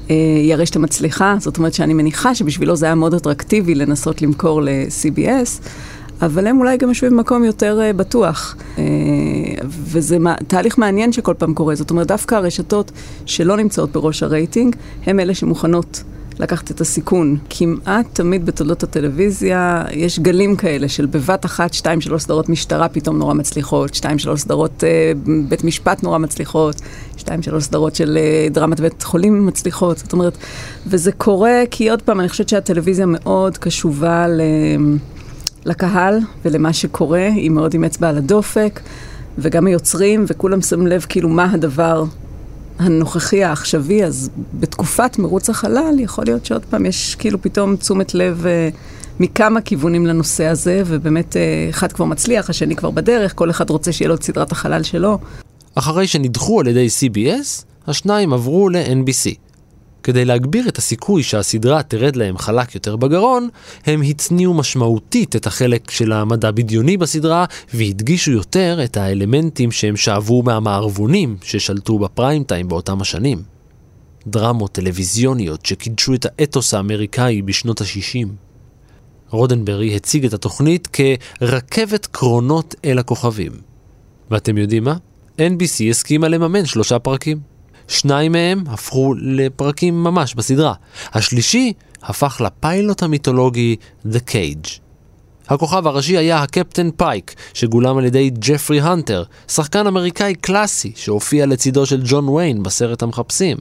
אה, 0.09 0.15
היא 0.15 0.53
הרשת 0.53 0.75
המצליחה, 0.75 1.35
זאת 1.39 1.57
אומרת 1.57 1.73
שאני 1.73 1.93
מניחה 1.93 2.35
שבשבילו 2.35 2.75
זה 2.75 2.85
היה 2.85 2.95
מאוד 2.95 3.13
אטרקטיבי 3.13 3.75
לנסות 3.75 4.21
למכור 4.21 4.61
ל-CBS, 4.61 5.67
אבל 6.21 6.47
הם 6.47 6.59
אולי 6.59 6.77
גם 6.77 6.89
יושבים 6.89 7.11
במקום 7.11 7.43
יותר 7.43 7.79
uh, 7.89 7.97
בטוח. 7.97 8.55
Uh, 8.75 8.79
וזה 9.65 10.19
מה, 10.19 10.35
תהליך 10.47 10.77
מעניין 10.77 11.11
שכל 11.11 11.33
פעם 11.37 11.53
קורה, 11.53 11.75
זאת 11.75 11.91
אומרת, 11.91 12.07
דווקא 12.07 12.35
הרשתות 12.35 12.91
שלא 13.25 13.57
נמצאות 13.57 13.91
בראש 13.91 14.23
הרייטינג, 14.23 14.75
הם 15.05 15.19
אלה 15.19 15.35
שמוכנות 15.35 16.03
לקחת 16.39 16.71
את 16.71 16.81
הסיכון. 16.81 17.37
כמעט 17.49 18.05
תמיד 18.13 18.45
בתולדות 18.45 18.83
הטלוויזיה 18.83 19.85
יש 19.91 20.19
גלים 20.19 20.55
כאלה 20.55 20.89
של 20.89 21.05
בבת 21.05 21.45
אחת 21.45 21.73
שתיים 21.73 22.01
שלוש 22.01 22.23
סדרות 22.23 22.49
משטרה 22.49 22.89
פתאום 22.89 23.17
נורא 23.17 23.33
מצליחות, 23.33 23.93
שתיים 23.93 24.19
שלוש 24.19 24.41
סדרות 24.41 24.83
uh, 24.83 25.17
בית 25.49 25.63
משפט 25.63 26.03
נורא 26.03 26.17
מצליחות, 26.17 26.75
שתיים 27.17 27.41
שלוש 27.41 27.63
סדרות 27.63 27.95
של 27.95 28.17
uh, 28.17 28.53
דרמת 28.53 28.79
בית 28.79 29.03
חולים 29.03 29.45
מצליחות, 29.45 29.97
זאת 29.97 30.13
אומרת, 30.13 30.37
וזה 30.87 31.11
קורה 31.11 31.63
כי 31.71 31.89
עוד 31.89 32.01
פעם, 32.01 32.19
אני 32.19 32.29
חושבת 32.29 32.49
שהטלוויזיה 32.49 33.05
מאוד 33.05 33.57
קשובה 33.57 34.27
ל... 34.27 34.41
לקהל 35.65 36.19
ולמה 36.45 36.73
שקורה, 36.73 37.27
היא 37.27 37.51
מאוד 37.51 37.73
עם 37.73 37.83
אצבע 37.83 38.09
על 38.09 38.17
הדופק, 38.17 38.79
וגם 39.37 39.67
היוצרים, 39.67 40.25
וכולם 40.27 40.61
שמים 40.61 40.87
לב 40.87 41.05
כאילו 41.09 41.29
מה 41.29 41.51
הדבר 41.51 42.03
הנוכחי 42.79 43.43
העכשווי, 43.43 44.05
אז 44.05 44.29
בתקופת 44.53 45.19
מרוץ 45.19 45.49
החלל 45.49 45.95
יכול 45.99 46.23
להיות 46.25 46.45
שעוד 46.45 46.65
פעם 46.69 46.85
יש 46.85 47.15
כאילו 47.15 47.41
פתאום 47.41 47.75
תשומת 47.75 48.13
לב 48.13 48.45
uh, 48.45 48.75
מכמה 49.19 49.61
כיוונים 49.61 50.05
לנושא 50.05 50.45
הזה, 50.45 50.83
ובאמת 50.85 51.33
uh, 51.33 51.69
אחד 51.69 51.91
כבר 51.91 52.05
מצליח, 52.05 52.49
השני 52.49 52.75
כבר 52.75 52.91
בדרך, 52.91 53.35
כל 53.35 53.49
אחד 53.49 53.69
רוצה 53.69 53.91
שיהיה 53.91 54.09
לו 54.09 54.15
את 54.15 54.23
סדרת 54.23 54.51
החלל 54.51 54.83
שלו. 54.83 55.17
אחרי 55.75 56.07
שנדחו 56.07 56.59
על 56.59 56.67
ידי 56.67 56.87
CBS, 56.87 57.63
השניים 57.87 58.33
עברו 58.33 58.69
ל-NBC. 58.69 59.44
כדי 60.05 60.25
להגביר 60.25 60.67
את 60.67 60.77
הסיכוי 60.77 61.23
שהסדרה 61.23 61.83
תרד 61.83 62.15
להם 62.15 62.37
חלק 62.37 62.75
יותר 62.75 62.95
בגרון, 62.95 63.49
הם 63.85 64.01
הצניעו 64.01 64.53
משמעותית 64.53 65.35
את 65.35 65.47
החלק 65.47 65.91
של 65.91 66.11
המדע 66.11 66.51
בדיוני 66.51 66.97
בסדרה, 66.97 67.45
והדגישו 67.73 68.31
יותר 68.31 68.79
את 68.83 68.97
האלמנטים 68.97 69.71
שהם 69.71 69.97
שאבו 69.97 70.43
מהמערבונים 70.43 71.37
ששלטו 71.43 71.99
בפריים 71.99 72.43
טיים 72.43 72.67
באותם 72.67 73.01
השנים. 73.01 73.41
דרמות 74.27 74.71
טלוויזיוניות 74.71 75.65
שקידשו 75.65 76.13
את 76.13 76.25
האתוס 76.29 76.73
האמריקאי 76.73 77.41
בשנות 77.41 77.81
ה-60. 77.81 78.27
רודנברי 79.29 79.95
הציג 79.95 80.25
את 80.25 80.33
התוכנית 80.33 80.87
כרכבת 80.87 82.05
קרונות 82.05 82.75
אל 82.85 82.99
הכוכבים. 82.99 83.51
ואתם 84.31 84.57
יודעים 84.57 84.83
מה? 84.83 84.95
NBC 85.37 85.83
הסכימה 85.89 86.27
לממן 86.27 86.65
שלושה 86.65 86.99
פרקים. 86.99 87.54
שניים 87.87 88.31
מהם 88.31 88.63
הפכו 88.67 89.13
לפרקים 89.17 90.03
ממש 90.03 90.35
בסדרה. 90.35 90.73
השלישי 91.13 91.73
הפך 92.03 92.41
לפיילוט 92.45 93.03
המיתולוגי 93.03 93.75
The 94.05 94.19
Cage. 94.29 94.79
הכוכב 95.47 95.87
הראשי 95.87 96.17
היה 96.17 96.43
הקפטן 96.43 96.91
פייק, 96.91 97.35
שגולם 97.53 97.97
על 97.97 98.05
ידי 98.05 98.29
ג'פרי 98.39 98.81
הנטר, 98.81 99.23
שחקן 99.47 99.87
אמריקאי 99.87 100.35
קלאסי 100.35 100.91
שהופיע 100.95 101.45
לצידו 101.45 101.85
של 101.85 102.01
ג'ון 102.05 102.29
ויין 102.29 102.63
בסרט 102.63 103.03
המחפשים. 103.03 103.57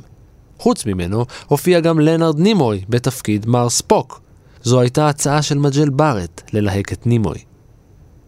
חוץ 0.58 0.86
ממנו, 0.86 1.24
הופיע 1.46 1.80
גם 1.80 2.00
לאונרד 2.00 2.38
נימוי 2.38 2.84
בתפקיד 2.88 3.46
מר 3.46 3.68
ספוק. 3.68 4.20
זו 4.62 4.80
הייתה 4.80 5.08
הצעה 5.08 5.42
של 5.42 5.58
מג'ל 5.58 5.90
בארט 5.90 6.42
ללהק 6.52 6.92
את 6.92 7.06
נימוי. 7.06 7.38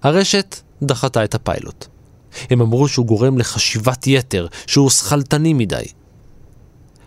הרשת 0.02 0.56
דחתה 0.82 1.24
את 1.24 1.34
הפיילוט. 1.34 1.86
הם 2.50 2.60
אמרו 2.60 2.88
שהוא 2.88 3.06
גורם 3.06 3.38
לחשיבת 3.38 4.06
יתר, 4.06 4.46
שהוא 4.66 4.90
שכלתני 4.90 5.52
מדי. 5.52 5.84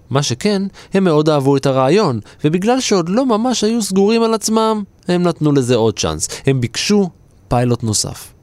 מה 0.10 0.24
שכן, 0.24 0.62
הם 0.94 1.04
מאוד 1.04 1.30
אהבו 1.30 1.58
את 1.58 1.66
הרעיון, 1.66 2.20
ובגלל 2.44 2.80
שעוד 2.80 3.10
לא 3.10 3.26
ממש 3.26 3.64
היו 3.64 3.82
סגורים 3.82 4.24
על 4.24 4.34
עצמם, 4.34 4.84
הם 5.08 5.24
נתנו 5.24 5.52
לזה 5.52 5.76
עוד 5.76 6.00
צ'אנס. 6.00 6.28
הם 6.46 6.62
ביקשו 6.62 7.10
פיילוט 7.48 7.84
נוסף. 7.84 8.34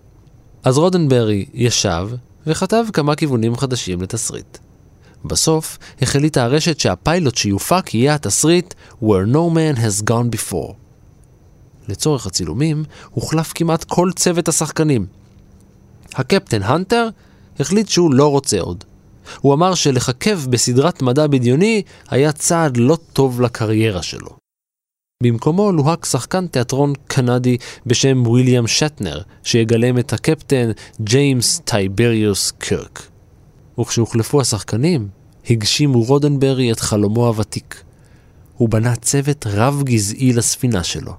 אז 0.64 0.78
רודנברי 0.78 1.46
ישב 1.54 2.08
וכתב 2.46 2.84
כמה 2.92 3.14
כיוונים 3.14 3.56
חדשים 3.56 4.02
לתסריט. 4.02 4.58
בסוף 5.24 5.78
החליטה 6.02 6.44
הרשת 6.44 6.80
שהפיילוט 6.80 7.36
שיופק 7.36 7.94
יהיה 7.94 8.14
התסריט 8.14 8.74
Where 9.02 9.32
No 9.32 9.56
Man 9.56 9.78
Has 9.78 10.10
Gone 10.10 10.36
Before. 10.36 10.72
לצורך 11.88 12.26
הצילומים 12.26 12.84
הוחלף 13.10 13.52
כמעט 13.54 13.84
כל 13.84 14.10
צוות 14.16 14.48
השחקנים. 14.48 15.06
הקפטן 16.16 16.62
הנטר 16.62 17.08
החליט 17.60 17.88
שהוא 17.88 18.14
לא 18.14 18.30
רוצה 18.30 18.60
עוד. 18.60 18.84
הוא 19.40 19.54
אמר 19.54 19.74
שלככב 19.74 20.40
בסדרת 20.50 21.02
מדע 21.02 21.26
בדיוני 21.26 21.82
היה 22.08 22.32
צעד 22.32 22.76
לא 22.76 22.98
טוב 23.12 23.40
לקריירה 23.40 24.02
שלו. 24.02 24.36
במקומו 25.22 25.72
לוהק 25.72 26.04
שחקן 26.04 26.46
תיאטרון 26.46 26.92
קנדי 27.06 27.56
בשם 27.86 28.26
ויליאם 28.26 28.66
שטנר, 28.66 29.20
שיגלם 29.42 29.98
את 29.98 30.12
הקפטן 30.12 30.70
ג'יימס 31.00 31.60
טייבריוס 31.64 32.50
קירק. 32.50 33.08
וכשהוחלפו 33.80 34.40
השחקנים, 34.40 35.08
הגשים 35.50 36.02
רודנברי 36.02 36.72
את 36.72 36.80
חלומו 36.80 37.26
הוותיק. 37.26 37.82
הוא 38.56 38.68
בנה 38.68 38.96
צוות 38.96 39.46
רב-גזעי 39.46 40.32
לספינה 40.32 40.84
שלו. 40.84 41.12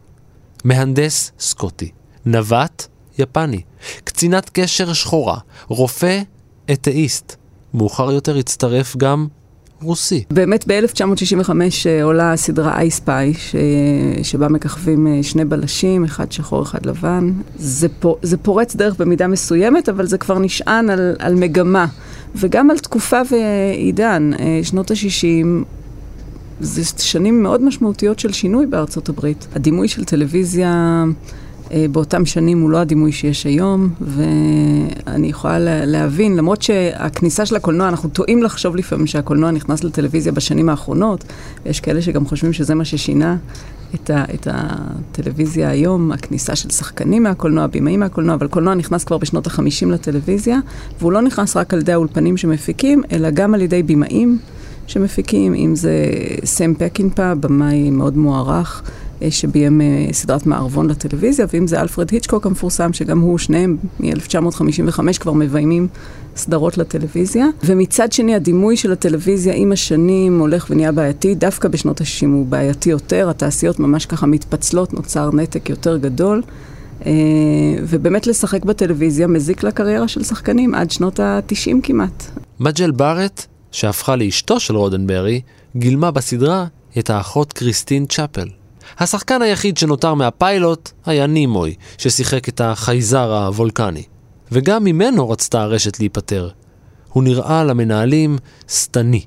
מהנדס 0.63 1.31
סקוטי, 1.39 1.91
נווט 2.25 2.87
יפני, 3.19 3.61
קצינת 4.03 4.49
קשר 4.53 4.93
שחורה, 4.93 5.37
רופא 5.67 6.21
אתאיסט. 6.71 7.35
מאוחר 7.73 8.11
יותר 8.11 8.37
הצטרף 8.37 8.97
גם 8.97 9.27
רוסי. 9.81 10.23
באמת 10.31 10.65
ב-1965 10.67 11.51
אה, 11.85 12.03
עולה 12.03 12.33
הסדרה 12.33 12.77
אייספיי, 12.77 13.33
ש... 13.33 13.55
שבה 14.23 14.47
מככבים 14.47 15.07
אה, 15.07 15.23
שני 15.23 15.45
בלשים, 15.45 16.03
אחד 16.03 16.31
שחור, 16.31 16.63
אחד 16.63 16.85
לבן. 16.85 17.31
זה, 17.55 17.87
פ... 17.99 18.05
זה 18.21 18.37
פורץ 18.37 18.75
דרך 18.75 18.95
במידה 18.99 19.27
מסוימת, 19.27 19.89
אבל 19.89 20.05
זה 20.07 20.17
כבר 20.17 20.39
נשען 20.39 20.89
על, 20.89 21.15
על 21.19 21.35
מגמה. 21.35 21.85
וגם 22.35 22.71
על 22.71 22.77
תקופה 22.77 23.21
ועידן, 23.31 24.31
אה, 24.39 24.59
שנות 24.63 24.91
ה-60, 24.91 25.65
זה 26.59 26.83
שנים 26.97 27.43
מאוד 27.43 27.63
משמעותיות 27.63 28.19
של 28.19 28.33
שינוי 28.33 28.65
בארצות 28.65 29.09
הברית. 29.09 29.47
הדימוי 29.55 29.87
של 29.87 30.05
טלוויזיה 30.05 31.03
באותם 31.91 32.25
שנים 32.25 32.61
הוא 32.61 32.69
לא 32.69 32.77
הדימוי 32.77 33.11
שיש 33.11 33.45
היום, 33.45 33.89
ואני 34.01 35.27
יכולה 35.27 35.85
להבין, 35.85 36.35
למרות 36.35 36.61
שהכניסה 36.61 37.45
של 37.45 37.55
הקולנוע, 37.55 37.87
אנחנו 37.89 38.09
טועים 38.09 38.43
לחשוב 38.43 38.75
לפעמים 38.75 39.07
שהקולנוע 39.07 39.51
נכנס 39.51 39.83
לטלוויזיה 39.83 40.31
בשנים 40.31 40.69
האחרונות, 40.69 41.23
ויש 41.65 41.79
כאלה 41.79 42.01
שגם 42.01 42.25
חושבים 42.25 42.53
שזה 42.53 42.75
מה 42.75 42.85
ששינה 42.85 43.37
את, 43.95 44.09
ה, 44.09 44.23
את 44.33 44.47
הטלוויזיה 44.51 45.69
היום, 45.69 46.11
הכניסה 46.11 46.55
של 46.55 46.69
שחקנים 46.69 47.23
מהקולנוע, 47.23 47.67
בימאים 47.67 47.99
מהקולנוע, 47.99 48.35
אבל 48.35 48.47
קולנוע 48.47 48.73
נכנס 48.73 49.03
כבר 49.03 49.17
בשנות 49.17 49.47
ה-50 49.47 49.87
לטלוויזיה, 49.87 50.59
והוא 50.99 51.11
לא 51.11 51.21
נכנס 51.21 51.57
רק 51.57 51.73
על 51.73 51.79
ידי 51.79 51.93
האולפנים 51.93 52.37
שמפיקים, 52.37 53.03
אלא 53.11 53.29
גם 53.29 53.53
על 53.53 53.61
ידי 53.61 53.83
בימאים 53.83 54.37
שמפיקים, 54.87 55.53
אם 55.53 55.75
זה 55.75 56.09
סם 56.45 56.73
פקינפה, 56.73 57.35
במאי 57.35 57.89
מאוד 57.89 58.17
מוערך. 58.17 58.83
אה, 59.21 59.31
שביים 59.31 59.81
אה, 59.81 60.07
סדרת 60.11 60.45
מערבון 60.45 60.89
לטלוויזיה, 60.89 61.45
ואם 61.53 61.67
זה 61.67 61.81
אלפרד 61.81 62.11
היצ'קוק 62.11 62.45
המפורסם, 62.45 62.93
שגם 62.93 63.19
הוא, 63.19 63.37
שניהם 63.37 63.77
מ-1955 63.99 65.19
כבר 65.19 65.33
מביימים 65.33 65.87
סדרות 66.35 66.77
לטלוויזיה. 66.77 67.45
ומצד 67.63 68.11
שני, 68.11 68.35
הדימוי 68.35 68.77
של 68.77 68.91
הטלוויזיה 68.91 69.53
עם 69.53 69.71
השנים 69.71 70.39
הולך 70.39 70.67
ונהיה 70.69 70.91
בעייתי, 70.91 71.35
דווקא 71.35 71.67
בשנות 71.67 72.01
ה-60 72.01 72.25
הוא 72.25 72.45
בעייתי 72.45 72.89
יותר, 72.89 73.29
התעשיות 73.29 73.79
ממש 73.79 74.05
ככה 74.05 74.25
מתפצלות, 74.25 74.93
נוצר 74.93 75.29
נתק 75.33 75.69
יותר 75.69 75.97
גדול. 75.97 76.41
אה, 77.05 77.11
ובאמת 77.83 78.27
לשחק 78.27 78.65
בטלוויזיה 78.65 79.27
מזיק 79.27 79.63
לקריירה 79.63 80.07
של 80.07 80.23
שחקנים 80.23 80.75
עד 80.75 80.91
שנות 80.91 81.19
ה-90 81.19 81.75
כמעט. 81.83 82.23
מג'ל 82.59 82.91
בארט, 82.91 83.45
שהפכה 83.71 84.15
לאשתו 84.15 84.59
של 84.59 84.75
רודנברי, 84.75 85.41
גילמה 85.75 86.11
בסדרה 86.11 86.65
את 86.99 87.09
האחות 87.09 87.53
קריסטין 87.53 88.05
צ'אפל. 88.05 88.47
השחקן 88.99 89.41
היחיד 89.41 89.77
שנותר 89.77 90.13
מהפיילוט 90.13 90.91
היה 91.05 91.27
נימוי, 91.27 91.75
ששיחק 91.97 92.49
את 92.49 92.61
החייזר 92.61 93.45
הוולקני. 93.45 94.03
וגם 94.51 94.83
ממנו 94.83 95.29
רצתה 95.29 95.61
הרשת 95.61 95.99
להיפטר. 95.99 96.49
הוא 97.09 97.23
נראה 97.23 97.63
למנהלים 97.63 98.37
שטני. 98.67 99.25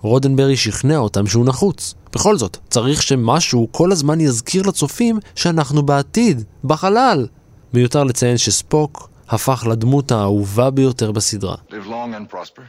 רודנברי 0.00 0.56
שכנע 0.56 0.96
אותם 0.96 1.26
שהוא 1.26 1.46
נחוץ. 1.46 1.94
בכל 2.12 2.36
זאת, 2.36 2.56
צריך 2.70 3.02
שמשהו 3.02 3.68
כל 3.70 3.92
הזמן 3.92 4.20
יזכיר 4.20 4.62
לצופים 4.62 5.18
שאנחנו 5.34 5.82
בעתיד, 5.82 6.44
בחלל. 6.64 7.26
מיותר 7.74 8.04
לציין 8.04 8.38
שספוק 8.38 9.10
הפך 9.28 9.66
לדמות 9.70 10.12
האהובה 10.12 10.70
ביותר 10.70 11.12
בסדרה. 11.12 11.56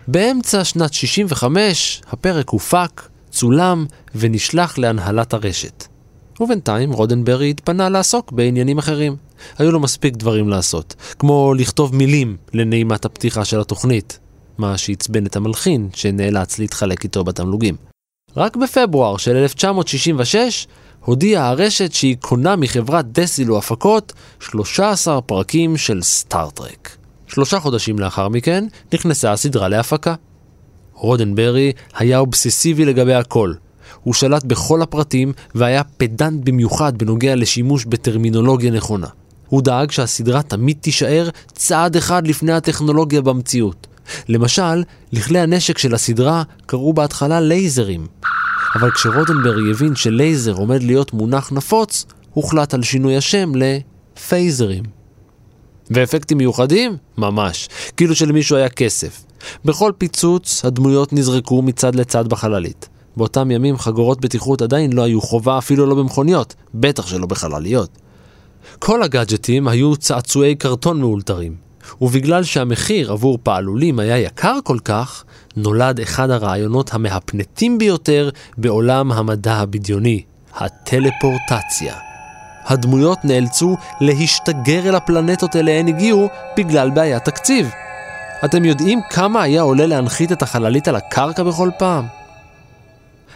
באמצע 0.08 0.64
שנת 0.64 0.94
65 0.94 2.02
הפרק 2.08 2.50
הופק, 2.50 3.08
צולם 3.30 3.86
ונשלח 4.16 4.78
להנהלת 4.78 5.34
הרשת. 5.34 5.91
ובינתיים 6.42 6.92
רודנברי 6.92 7.50
התפנה 7.50 7.90
לעסוק 7.90 8.32
בעניינים 8.32 8.78
אחרים. 8.78 9.16
היו 9.58 9.72
לו 9.72 9.80
מספיק 9.80 10.16
דברים 10.16 10.50
לעשות, 10.50 10.96
כמו 11.20 11.54
לכתוב 11.54 11.96
מילים 11.96 12.38
לנעימת 12.54 13.06
הפתיחה 13.06 13.46
של 13.46 13.60
התוכנית, 13.60 14.20
מה 14.58 14.78
שעצבן 14.78 15.26
את 15.26 15.36
המלחין, 15.36 15.90
שנאלץ 15.94 16.60
להתחלק 16.60 17.04
איתו 17.04 17.24
בתמלוגים. 17.24 17.76
רק 18.38 18.56
בפברואר 18.56 19.18
של 19.18 19.36
1966 19.36 20.68
הודיעה 21.06 21.50
הרשת 21.50 21.94
שהיא 21.94 22.18
קונה 22.20 22.56
מחברת 22.56 23.12
דסילו 23.12 23.58
הפקות 23.58 24.14
13 24.40 25.22
פרקים 25.22 25.78
של 25.78 26.02
סטארט-טרק. 26.02 26.98
שלושה 27.28 27.60
חודשים 27.60 28.00
לאחר 28.00 28.30
מכן 28.30 28.66
נכנסה 28.94 29.32
הסדרה 29.32 29.68
להפקה. 29.68 30.16
רודנברי 30.94 31.72
היה 31.96 32.20
אובססיבי 32.20 32.86
לגבי 32.86 33.14
הכל, 33.14 33.54
הוא 34.04 34.14
שלט 34.14 34.44
בכל 34.44 34.82
הפרטים 34.82 35.34
והיה 35.56 35.84
פדנט 35.84 36.44
במיוחד 36.44 36.98
בנוגע 36.98 37.36
לשימוש 37.36 37.86
בטרמינולוגיה 37.86 38.72
נכונה. 38.72 39.08
הוא 39.48 39.62
דאג 39.62 39.92
שהסדרה 39.92 40.42
תמיד 40.42 40.78
תישאר 40.82 41.30
צעד 41.54 41.96
אחד 41.96 42.28
לפני 42.28 42.52
הטכנולוגיה 42.52 43.22
במציאות. 43.22 43.88
למשל, 44.30 44.84
לכלי 45.12 45.40
הנשק 45.40 45.78
של 45.78 45.94
הסדרה 45.94 46.44
קראו 46.66 46.94
בהתחלה 46.94 47.40
לייזרים. 47.40 48.08
אבל 48.76 48.92
כשרודנברג 48.92 49.70
הבין 49.72 49.96
שלייזר 49.96 50.54
עומד 50.54 50.84
להיות 50.84 51.14
מונח 51.14 51.52
נפוץ, 51.52 52.06
הוחלט 52.34 52.74
על 52.74 52.84
שינוי 52.84 53.18
השם 53.18 53.52
לפייזרים. 53.56 54.84
ואפקטים 55.92 56.38
מיוחדים? 56.38 56.98
ממש. 57.18 57.70
כאילו 57.98 58.16
שלמישהו 58.16 58.56
היה 58.58 58.70
כסף. 58.70 59.24
בכל 59.66 59.92
פיצוץ 59.98 60.66
הדמויות 60.66 61.14
נזרקו 61.14 61.62
מצד 61.62 61.96
לצד 61.96 62.28
בחללית. 62.28 62.90
באותם 63.18 63.52
ימים 63.52 63.78
חגורות 63.78 64.22
בטיחות 64.22 64.62
עדיין 64.62 64.94
לא 64.94 65.02
היו 65.02 65.22
חובה 65.22 65.58
אפילו 65.58 65.86
לא 65.86 65.96
במכוניות, 65.96 66.56
בטח 66.74 67.08
שלא 67.08 67.26
בחלליות. 67.26 67.90
כל 68.80 69.04
הגאדג'טים 69.04 69.68
היו 69.68 69.98
צעצועי 69.98 70.56
קרטון 70.56 71.00
מאולתרים, 71.00 71.56
ובגלל 72.02 72.44
שהמחיר 72.44 73.12
עבור 73.12 73.38
פעלולים 73.44 74.00
היה 74.00 74.18
יקר 74.18 74.58
כל 74.64 74.80
כך, 74.86 75.24
נולד 75.56 76.00
אחד 76.00 76.30
הרעיונות 76.30 76.94
המהפנטים 76.94 77.78
ביותר 77.78 78.30
בעולם 78.58 79.12
המדע 79.12 79.54
הבדיוני, 79.54 80.24
הטלפורטציה. 80.56 81.96
הדמויות 82.66 83.18
נאלצו 83.24 83.78
להשתגר 84.02 84.90
אל 84.90 84.96
הפלנטות 84.96 85.56
אליהן 85.56 85.88
הגיעו 85.88 86.30
בגלל 86.58 86.90
בעיית 86.90 87.26
תקציב. 87.26 87.70
אתם 88.46 88.66
יודעים 88.66 89.00
כמה 89.10 89.42
היה 89.42 89.62
עולה 89.62 89.86
להנחית 89.86 90.32
את 90.32 90.42
החללית 90.42 90.88
על 90.88 90.96
הקרקע 90.96 91.44
בכל 91.44 91.70
פעם? 91.78 92.21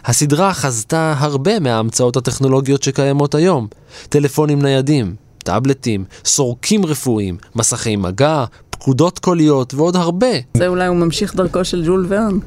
הסדרה 0.06 0.54
חזתה 0.54 1.14
הרבה 1.18 1.60
מההמצאות 1.60 2.16
הטכנולוגיות 2.16 2.82
שקיימות 2.82 3.34
היום. 3.34 3.66
טלפונים 4.08 4.62
ניידים, 4.62 5.14
טאבלטים, 5.38 6.04
סורקים 6.24 6.86
רפואיים, 6.86 7.36
מסכי 7.56 7.96
מגע, 7.96 8.44
פקודות 8.70 9.18
קוליות 9.18 9.74
ועוד 9.74 9.96
הרבה. 9.96 10.26
זה 10.56 10.66
אולי 10.66 10.86
הוא 10.86 10.96
ממשיך 10.96 11.34
דרכו 11.34 11.64
של 11.64 11.84
ג'ול 11.86 12.06
ורן. 12.08 12.38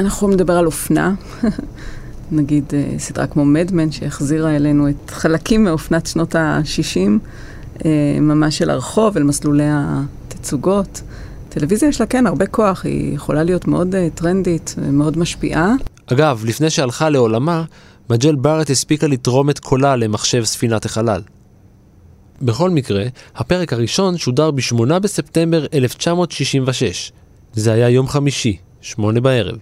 אנחנו 0.00 0.06
יכולים 0.06 0.34
לדבר 0.34 0.52
על 0.52 0.66
אופנה. 0.66 1.14
נגיד 2.32 2.64
אה, 2.72 2.98
סדרה 2.98 3.26
כמו 3.26 3.44
מדמן, 3.44 3.92
שהחזירה 3.92 4.56
אלינו 4.56 4.88
את 4.88 5.10
חלקים 5.10 5.64
מאופנת 5.64 6.06
שנות 6.06 6.34
ה-60, 6.34 7.10
אה, 7.84 7.90
ממש 8.20 8.62
אל 8.62 8.70
הרחוב, 8.70 9.16
אל 9.16 9.22
מסלולי 9.22 9.66
התצוגות. 9.68 11.02
טלוויזיה 11.48 11.88
יש 11.88 12.00
לה 12.00 12.06
כן 12.06 12.26
הרבה 12.26 12.46
כוח, 12.46 12.84
היא 12.84 13.14
יכולה 13.14 13.42
להיות 13.42 13.68
מאוד 13.68 13.94
uh, 13.94 13.98
טרנדית, 14.14 14.74
מאוד 14.92 15.18
משפיעה. 15.18 15.74
אגב, 16.12 16.44
לפני 16.46 16.70
שהלכה 16.70 17.10
לעולמה, 17.10 17.64
מג'ל 18.10 18.34
בארט 18.34 18.70
הספיקה 18.70 19.06
לתרום 19.06 19.50
את 19.50 19.58
קולה 19.58 19.96
למחשב 19.96 20.44
ספינת 20.44 20.84
החלל. 20.84 21.22
בכל 22.42 22.70
מקרה, 22.70 23.04
הפרק 23.36 23.72
הראשון 23.72 24.18
שודר 24.18 24.50
ב-8 24.50 24.98
בספטמבר 24.98 25.66
1966. 25.74 27.12
זה 27.52 27.72
היה 27.72 27.88
יום 27.88 28.08
חמישי, 28.08 28.56
שמונה 28.80 29.20
בערב. 29.20 29.56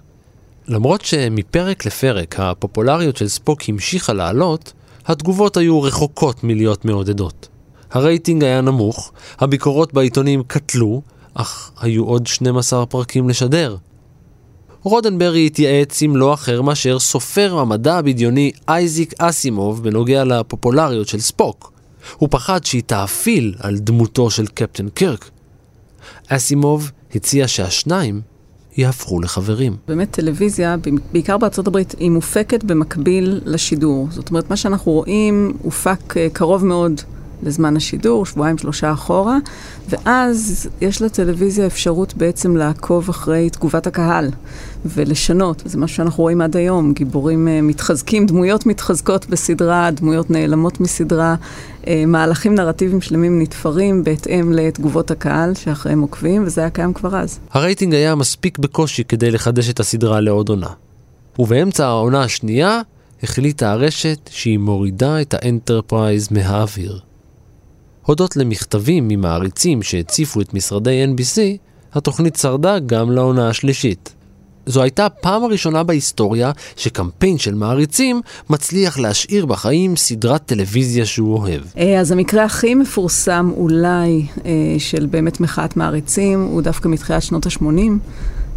למרות 0.68 1.04
שמפרק 1.04 1.86
לפרק 1.86 2.40
הפופולריות 2.40 3.16
של 3.16 3.28
ספוק 3.28 3.60
המשיכה 3.68 4.12
לעלות, 4.12 4.72
התגובות 5.06 5.56
היו 5.56 5.82
רחוקות 5.82 6.44
מלהיות 6.44 6.84
מעודדות. 6.84 7.48
הרייטינג 7.90 8.44
היה 8.44 8.60
נמוך, 8.60 9.12
הביקורות 9.38 9.94
בעיתונים 9.94 10.42
קטלו, 10.46 11.02
אך 11.34 11.70
היו 11.80 12.04
עוד 12.04 12.26
12 12.26 12.86
פרקים 12.86 13.28
לשדר. 13.28 13.76
רודנברי 14.86 15.46
התייעץ 15.46 16.02
עם 16.02 16.16
לא 16.16 16.34
אחר 16.34 16.62
מאשר 16.62 16.98
סופר 16.98 17.58
המדע 17.58 17.96
הבדיוני 17.96 18.52
אייזיק 18.68 19.14
אסימוב 19.18 19.82
בנוגע 19.82 20.24
לפופולריות 20.24 21.08
של 21.08 21.20
ספוק. 21.20 21.72
הוא 22.16 22.28
פחד 22.32 22.64
שהיא 22.64 22.82
תאפיל 22.86 23.54
על 23.58 23.78
דמותו 23.78 24.30
של 24.30 24.46
קפטן 24.46 24.88
קירק. 24.88 25.30
אסימוב 26.28 26.90
הציע 27.14 27.48
שהשניים 27.48 28.20
יהפכו 28.76 29.20
לחברים. 29.20 29.76
באמת 29.88 30.10
טלוויזיה, 30.10 30.76
בעיקר 31.12 31.38
בארצות 31.38 31.66
הברית, 31.66 31.94
היא 31.98 32.10
מופקת 32.10 32.64
במקביל 32.64 33.40
לשידור. 33.44 34.08
זאת 34.10 34.28
אומרת, 34.28 34.50
מה 34.50 34.56
שאנחנו 34.56 34.92
רואים 34.92 35.52
הופק 35.62 36.16
אה, 36.16 36.28
קרוב 36.32 36.64
מאוד 36.64 37.00
לזמן 37.42 37.76
השידור, 37.76 38.26
שבועיים 38.26 38.58
שלושה 38.58 38.92
אחורה, 38.92 39.38
ואז 39.88 40.66
יש 40.80 41.02
לטלוויזיה 41.02 41.66
אפשרות 41.66 42.14
בעצם 42.14 42.56
לעקוב 42.56 43.08
אחרי 43.08 43.50
תגובת 43.50 43.86
הקהל 43.86 44.30
ולשנות, 44.84 45.62
וזה 45.66 45.78
מה 45.78 45.88
שאנחנו 45.88 46.22
רואים 46.22 46.40
עד 46.40 46.56
היום, 46.56 46.92
גיבורים 46.92 47.48
uh, 47.48 47.62
מתחזקים, 47.62 48.26
דמויות 48.26 48.66
מתחזקות 48.66 49.26
בסדרה, 49.26 49.90
דמויות 49.90 50.30
נעלמות 50.30 50.80
מסדרה, 50.80 51.34
אה, 51.82 51.88
מהלכים 52.06 52.54
נרטיביים 52.54 53.00
שלמים 53.00 53.42
נתפרים 53.42 54.04
בהתאם 54.04 54.52
לתגובות 54.52 55.10
הקהל 55.10 55.54
שאחריהם 55.54 56.00
עוקבים, 56.00 56.44
וזה 56.46 56.60
היה 56.60 56.70
קיים 56.70 56.92
כבר 56.92 57.16
אז. 57.16 57.38
הרייטינג 57.52 57.94
היה 57.94 58.14
מספיק 58.14 58.58
בקושי 58.58 59.04
כדי 59.04 59.30
לחדש 59.30 59.70
את 59.70 59.80
הסדרה 59.80 60.20
לעוד 60.20 60.48
עונה. 60.48 60.70
ובאמצע 61.38 61.86
העונה 61.86 62.22
השנייה 62.22 62.80
החליטה 63.22 63.72
הרשת 63.72 64.30
שהיא 64.30 64.58
מורידה 64.58 65.20
את 65.20 65.34
האנטרפרייז 65.34 66.28
מהאוויר. 66.30 67.00
הודות 68.06 68.36
למכתבים 68.36 69.08
ממעריצים 69.08 69.82
שהציפו 69.82 70.40
את 70.40 70.54
משרדי 70.54 71.04
NBC, 71.04 71.40
התוכנית 71.92 72.36
שרדה 72.36 72.78
גם 72.78 73.10
לעונה 73.10 73.48
השלישית. 73.48 74.12
זו 74.66 74.82
הייתה 74.82 75.06
הפעם 75.06 75.44
הראשונה 75.44 75.82
בהיסטוריה 75.82 76.52
שקמפיין 76.76 77.38
של 77.38 77.54
מעריצים 77.54 78.20
מצליח 78.50 78.98
להשאיר 78.98 79.46
בחיים 79.46 79.96
סדרת 79.96 80.46
טלוויזיה 80.46 81.06
שהוא 81.06 81.38
אוהב. 81.38 81.62
אה, 81.78 82.00
אז 82.00 82.12
המקרה 82.12 82.44
הכי 82.44 82.74
מפורסם 82.74 83.50
אולי 83.56 84.26
אה, 84.44 84.50
של 84.78 85.06
באמת 85.06 85.40
מחאת 85.40 85.76
מעריצים 85.76 86.42
הוא 86.42 86.62
דווקא 86.62 86.88
מתחילת 86.88 87.22
שנות 87.22 87.46
ה-80 87.46 87.64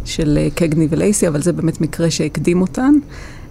של 0.04 0.38
אה, 0.40 0.48
קגני 0.54 0.86
ולייסי, 0.90 1.28
אבל 1.28 1.42
זה 1.42 1.52
באמת 1.52 1.80
מקרה 1.80 2.10
שהקדים 2.10 2.60
אותן. 2.60 2.92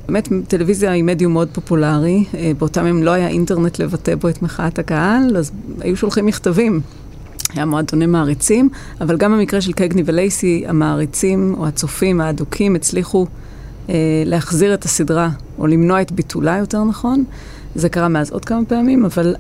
באמת, 0.08 0.30
טלוויזיה 0.48 0.92
היא 0.92 1.04
מדיום 1.04 1.34
מאוד 1.34 1.48
פופולרי. 1.54 2.26
אה, 2.34 2.52
באותם 2.58 2.88
ימים 2.88 3.04
לא 3.04 3.12
היה 3.12 3.28
אינטרנט 3.28 3.80
לבטא 3.80 4.16
בו 4.16 4.30
את 4.30 4.42
מחאת 4.42 4.80
הקהל, 4.80 5.38
אז 5.38 5.52
היו 5.80 5.98
שולחים 5.98 6.26
מכתבים. 6.26 6.82
היה 7.54 7.66
מועדוני 7.66 8.06
מעריצים, 8.06 8.70
אבל 9.02 9.18
גם 9.18 9.32
במקרה 9.32 9.62
של 9.62 9.72
קגני 9.72 10.04
ולייסי, 10.06 10.64
המעריצים 10.68 11.56
או 11.58 11.68
הצופים 11.68 12.22
האדוקים 12.22 12.76
הצליחו 12.76 13.26
אה, 13.90 13.96
להחזיר 14.26 14.74
את 14.74 14.86
הסדרה, 14.86 15.30
או 15.60 15.68
למנוע 15.68 16.02
את 16.02 16.12
ביטולה 16.12 16.58
יותר 16.58 16.84
נכון. 16.84 17.24
זה 17.76 17.90
קרה 17.90 18.08
מאז 18.08 18.32
עוד 18.32 18.46
כמה 18.46 18.66
פעמים, 18.66 19.06
אבל 19.06 19.36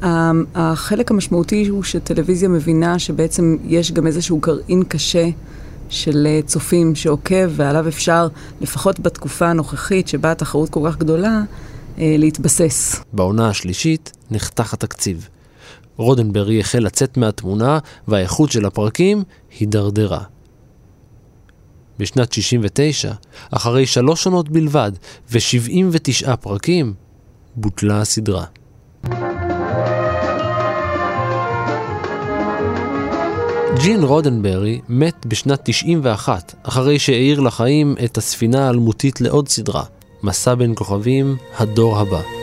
החלק 0.55 1.11
המשמעותי 1.11 1.67
הוא 1.67 1.83
שטלוויזיה 1.83 2.49
מבינה 2.49 2.99
שבעצם 2.99 3.57
יש 3.65 3.91
גם 3.91 4.07
איזשהו 4.07 4.37
גרעין 4.37 4.83
קשה 4.83 5.29
של 5.89 6.27
אה, 6.27 6.39
צופים 6.45 6.95
שעוקב, 6.95 7.49
ועליו 7.49 7.87
אפשר, 7.87 8.27
לפחות 8.61 8.99
בתקופה 8.99 9.47
הנוכחית 9.47 10.07
שבה 10.07 10.31
התחרות 10.31 10.69
כל 10.69 10.79
כך 10.87 10.97
גדולה, 10.97 11.41
אה, 11.97 12.15
להתבסס. 12.17 13.03
בעונה 13.13 13.49
השלישית 13.49 14.11
נחתך 14.31 14.73
התקציב. 14.73 15.29
רודנברי 15.97 16.59
החל 16.59 16.79
לצאת 16.79 17.17
מהתמונה, 17.17 17.79
והאיכות 18.07 18.51
של 18.51 18.65
הפרקים 18.65 19.23
הידרדרה. 19.59 20.23
בשנת 21.99 22.33
69, 22.33 23.11
אחרי 23.51 23.85
שלוש 23.85 24.23
שנות 24.23 24.49
בלבד 24.49 24.91
ו-79 25.31 26.35
פרקים, 26.35 26.93
בוטלה 27.55 28.01
הסדרה. 28.01 28.45
ג'ין 33.77 34.03
רודנברי 34.03 34.81
מת 34.89 35.25
בשנת 35.25 35.59
91, 35.63 36.55
אחרי 36.63 36.99
שהאיר 36.99 37.39
לחיים 37.39 37.95
את 38.05 38.17
הספינה 38.17 38.67
האלמותית 38.67 39.21
לעוד 39.21 39.47
סדרה, 39.47 39.83
מסע 40.23 40.55
בין 40.55 40.73
כוכבים, 40.75 41.37
הדור 41.57 41.99
הבא. 41.99 42.38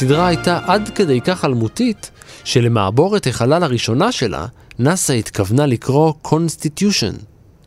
הסדרה 0.00 0.26
הייתה 0.26 0.58
עד 0.66 0.88
כדי 0.94 1.20
כך 1.20 1.44
אלמותית, 1.44 2.10
שלמעבורת 2.44 3.26
החלל 3.26 3.62
הראשונה 3.62 4.12
שלה, 4.12 4.46
נאס"א 4.78 5.12
התכוונה 5.12 5.66
לקרוא 5.66 6.12
Constitution. 6.22 7.12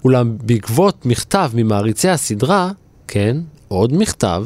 אולם 0.03 0.38
בעקבות 0.43 1.05
מכתב 1.05 1.51
ממעריצי 1.53 2.09
הסדרה, 2.09 2.71
כן, 3.07 3.38
עוד 3.67 3.97
מכתב, 3.97 4.45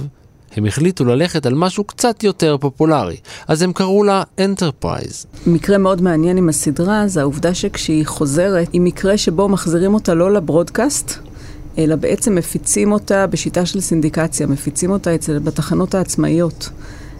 הם 0.55 0.65
החליטו 0.65 1.05
ללכת 1.05 1.45
על 1.45 1.53
משהו 1.53 1.83
קצת 1.83 2.23
יותר 2.23 2.57
פופולרי, 2.57 3.17
אז 3.47 3.61
הם 3.61 3.73
קראו 3.73 4.03
לה 4.03 4.23
אנטרפרייז. 4.39 5.25
מקרה 5.45 5.77
מאוד 5.77 6.01
מעניין 6.01 6.37
עם 6.37 6.49
הסדרה 6.49 7.07
זה 7.07 7.21
העובדה 7.21 7.53
שכשהיא 7.53 8.05
חוזרת, 8.05 8.67
היא 8.73 8.81
מקרה 8.81 9.17
שבו 9.17 9.49
מחזירים 9.49 9.93
אותה 9.93 10.13
לא 10.13 10.33
ל 10.33 10.41
broadcast, 10.41 11.13
אלא 11.77 11.95
בעצם 11.95 12.35
מפיצים 12.35 12.91
אותה 12.91 13.27
בשיטה 13.27 13.65
של 13.65 13.81
סינדיקציה, 13.81 14.47
מפיצים 14.47 14.91
אותה 14.91 15.15
אצל, 15.15 15.39
בתחנות 15.39 15.95
העצמאיות. 15.95 16.69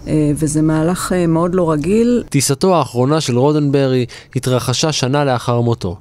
אה, 0.08 0.32
וזה 0.36 0.62
מהלך 0.62 1.14
אה, 1.14 1.28
מאוד 1.28 1.56
לא 1.56 1.72
רגיל. 1.72 2.24
טיסתו 2.30 2.76
האחרונה 2.76 3.22
של 3.22 3.38
רודנברי 3.38 4.06
התרחשה 4.36 4.92
שנה 4.92 5.26
לאחר 5.26 5.62
מותו. 5.62 5.98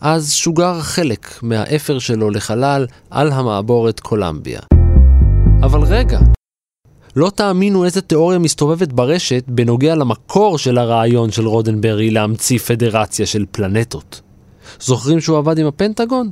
אז 0.00 0.32
שוגר 0.32 0.80
חלק 0.80 1.42
מהאפר 1.42 1.98
שלו 1.98 2.30
לחלל 2.30 2.86
על 3.10 3.32
המעבורת 3.32 4.00
קולמביה. 4.00 4.60
אבל 5.62 5.82
רגע, 5.82 6.20
לא 7.16 7.30
תאמינו 7.30 7.84
איזה 7.84 8.00
תיאוריה 8.00 8.38
מסתובבת 8.38 8.92
ברשת 8.92 9.44
בנוגע 9.48 9.94
למקור 9.94 10.58
של 10.58 10.78
הרעיון 10.78 11.30
של 11.30 11.46
רודנברי 11.46 12.10
להמציא 12.10 12.58
פדרציה 12.58 13.26
של 13.26 13.44
פלנטות. 13.50 14.20
זוכרים 14.80 15.20
שהוא 15.20 15.38
עבד 15.38 15.58
עם 15.58 15.66
הפנטגון? 15.66 16.30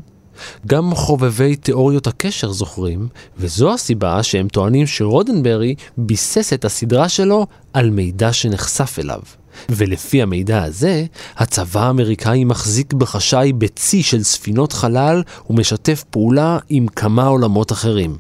גם 0.67 0.95
חובבי 0.95 1.57
תיאוריות 1.57 2.07
הקשר 2.07 2.53
זוכרים, 2.53 3.09
וזו 3.39 3.75
הסיבה 3.75 4.23
שהם 4.23 4.49
טוענים 4.49 4.87
שרודנברי 4.87 5.75
ביסס 5.97 6.53
את 6.53 6.65
הסדרה 6.65 7.09
שלו 7.09 7.47
על 7.73 7.91
מידע 7.91 8.33
שנחשף 8.33 8.99
אליו. 8.99 9.21
ולפי 9.69 10.23
המידע 10.23 10.63
הזה, 10.63 11.05
הצבא 11.37 11.87
האמריקאי 11.87 12.45
מחזיק 12.45 12.93
בחשאי 12.93 13.53
בצי 13.53 14.03
של 14.03 14.23
ספינות 14.23 14.73
חלל 14.73 15.23
ומשתף 15.51 16.05
פעולה 16.11 16.59
עם 16.69 16.89
כמה 16.89 17.27
עולמות 17.27 17.73
אחרים. 17.73 18.17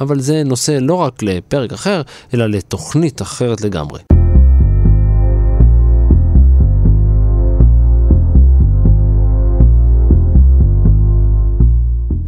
אבל 0.00 0.20
זה 0.20 0.42
נושא 0.44 0.78
לא 0.80 0.94
רק 0.94 1.22
לפרק 1.22 1.72
אחר, 1.72 2.02
אלא 2.34 2.46
לתוכנית 2.46 3.22
אחרת 3.22 3.60
לגמרי. 3.60 4.00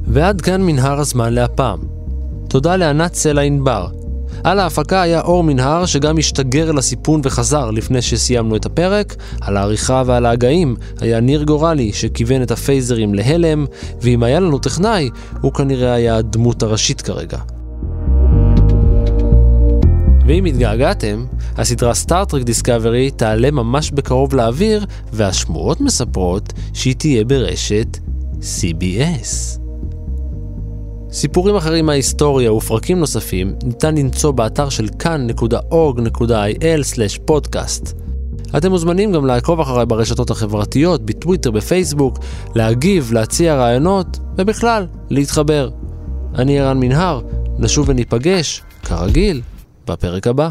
ועד 0.06 0.40
כאן 0.40 0.62
מנהר 0.62 1.00
הזמן 1.00 1.32
להפעם. 1.32 1.78
תודה 2.48 2.76
לענת 2.76 3.14
סלע 3.14 3.42
ענבר. 3.42 3.86
על 4.44 4.60
ההפקה 4.60 5.02
היה 5.02 5.20
אור 5.20 5.44
מנהר 5.44 5.86
שגם 5.86 6.18
השתגר 6.18 6.70
אל 6.70 6.78
הסיפון 6.78 7.20
וחזר 7.24 7.70
לפני 7.70 8.02
שסיימנו 8.02 8.56
את 8.56 8.66
הפרק. 8.66 9.16
על 9.40 9.56
העריכה 9.56 10.02
ועל 10.06 10.26
ההגאים 10.26 10.76
היה 11.00 11.20
ניר 11.20 11.42
גורלי 11.42 11.92
שכיוון 11.92 12.42
את 12.42 12.50
הפייזרים 12.50 13.14
להלם, 13.14 13.66
ואם 14.02 14.22
היה 14.22 14.40
לנו 14.40 14.58
טכנאי, 14.58 15.10
הוא 15.40 15.52
כנראה 15.52 15.92
היה 15.92 16.16
הדמות 16.16 16.62
הראשית 16.62 17.00
כרגע. 17.00 17.38
ואם 20.26 20.44
התגעגעתם, 20.44 21.24
הסדרה 21.56 21.94
סטארטרק 21.94 22.42
דיסקאברי 22.42 23.10
תעלה 23.10 23.50
ממש 23.50 23.90
בקרוב 23.90 24.34
לאוויר, 24.34 24.86
והשמועות 25.12 25.80
מספרות 25.80 26.52
שהיא 26.72 26.94
תהיה 26.94 27.24
ברשת 27.24 27.98
CBS. 28.40 29.65
סיפורים 31.16 31.56
אחרים 31.56 31.86
מההיסטוריה 31.86 32.52
ופרקים 32.52 32.98
נוספים 32.98 33.54
ניתן 33.64 33.94
למצוא 33.94 34.30
באתר 34.30 34.68
של 34.68 34.88
כאן.org.il/פודקאסט. 34.98 37.92
אתם 38.56 38.70
מוזמנים 38.70 39.12
גם 39.12 39.26
לעקוב 39.26 39.60
אחריי 39.60 39.86
ברשתות 39.86 40.30
החברתיות, 40.30 41.06
בטוויטר, 41.06 41.50
בפייסבוק, 41.50 42.18
להגיב, 42.54 43.12
להציע 43.12 43.54
רעיונות, 43.54 44.18
ובכלל, 44.38 44.86
להתחבר. 45.10 45.70
אני 46.34 46.60
ערן 46.60 46.80
מנהר, 46.80 47.20
נשוב 47.58 47.88
וניפגש, 47.88 48.62
כרגיל, 48.82 49.42
בפרק 49.88 50.26
הבא. 50.26 50.50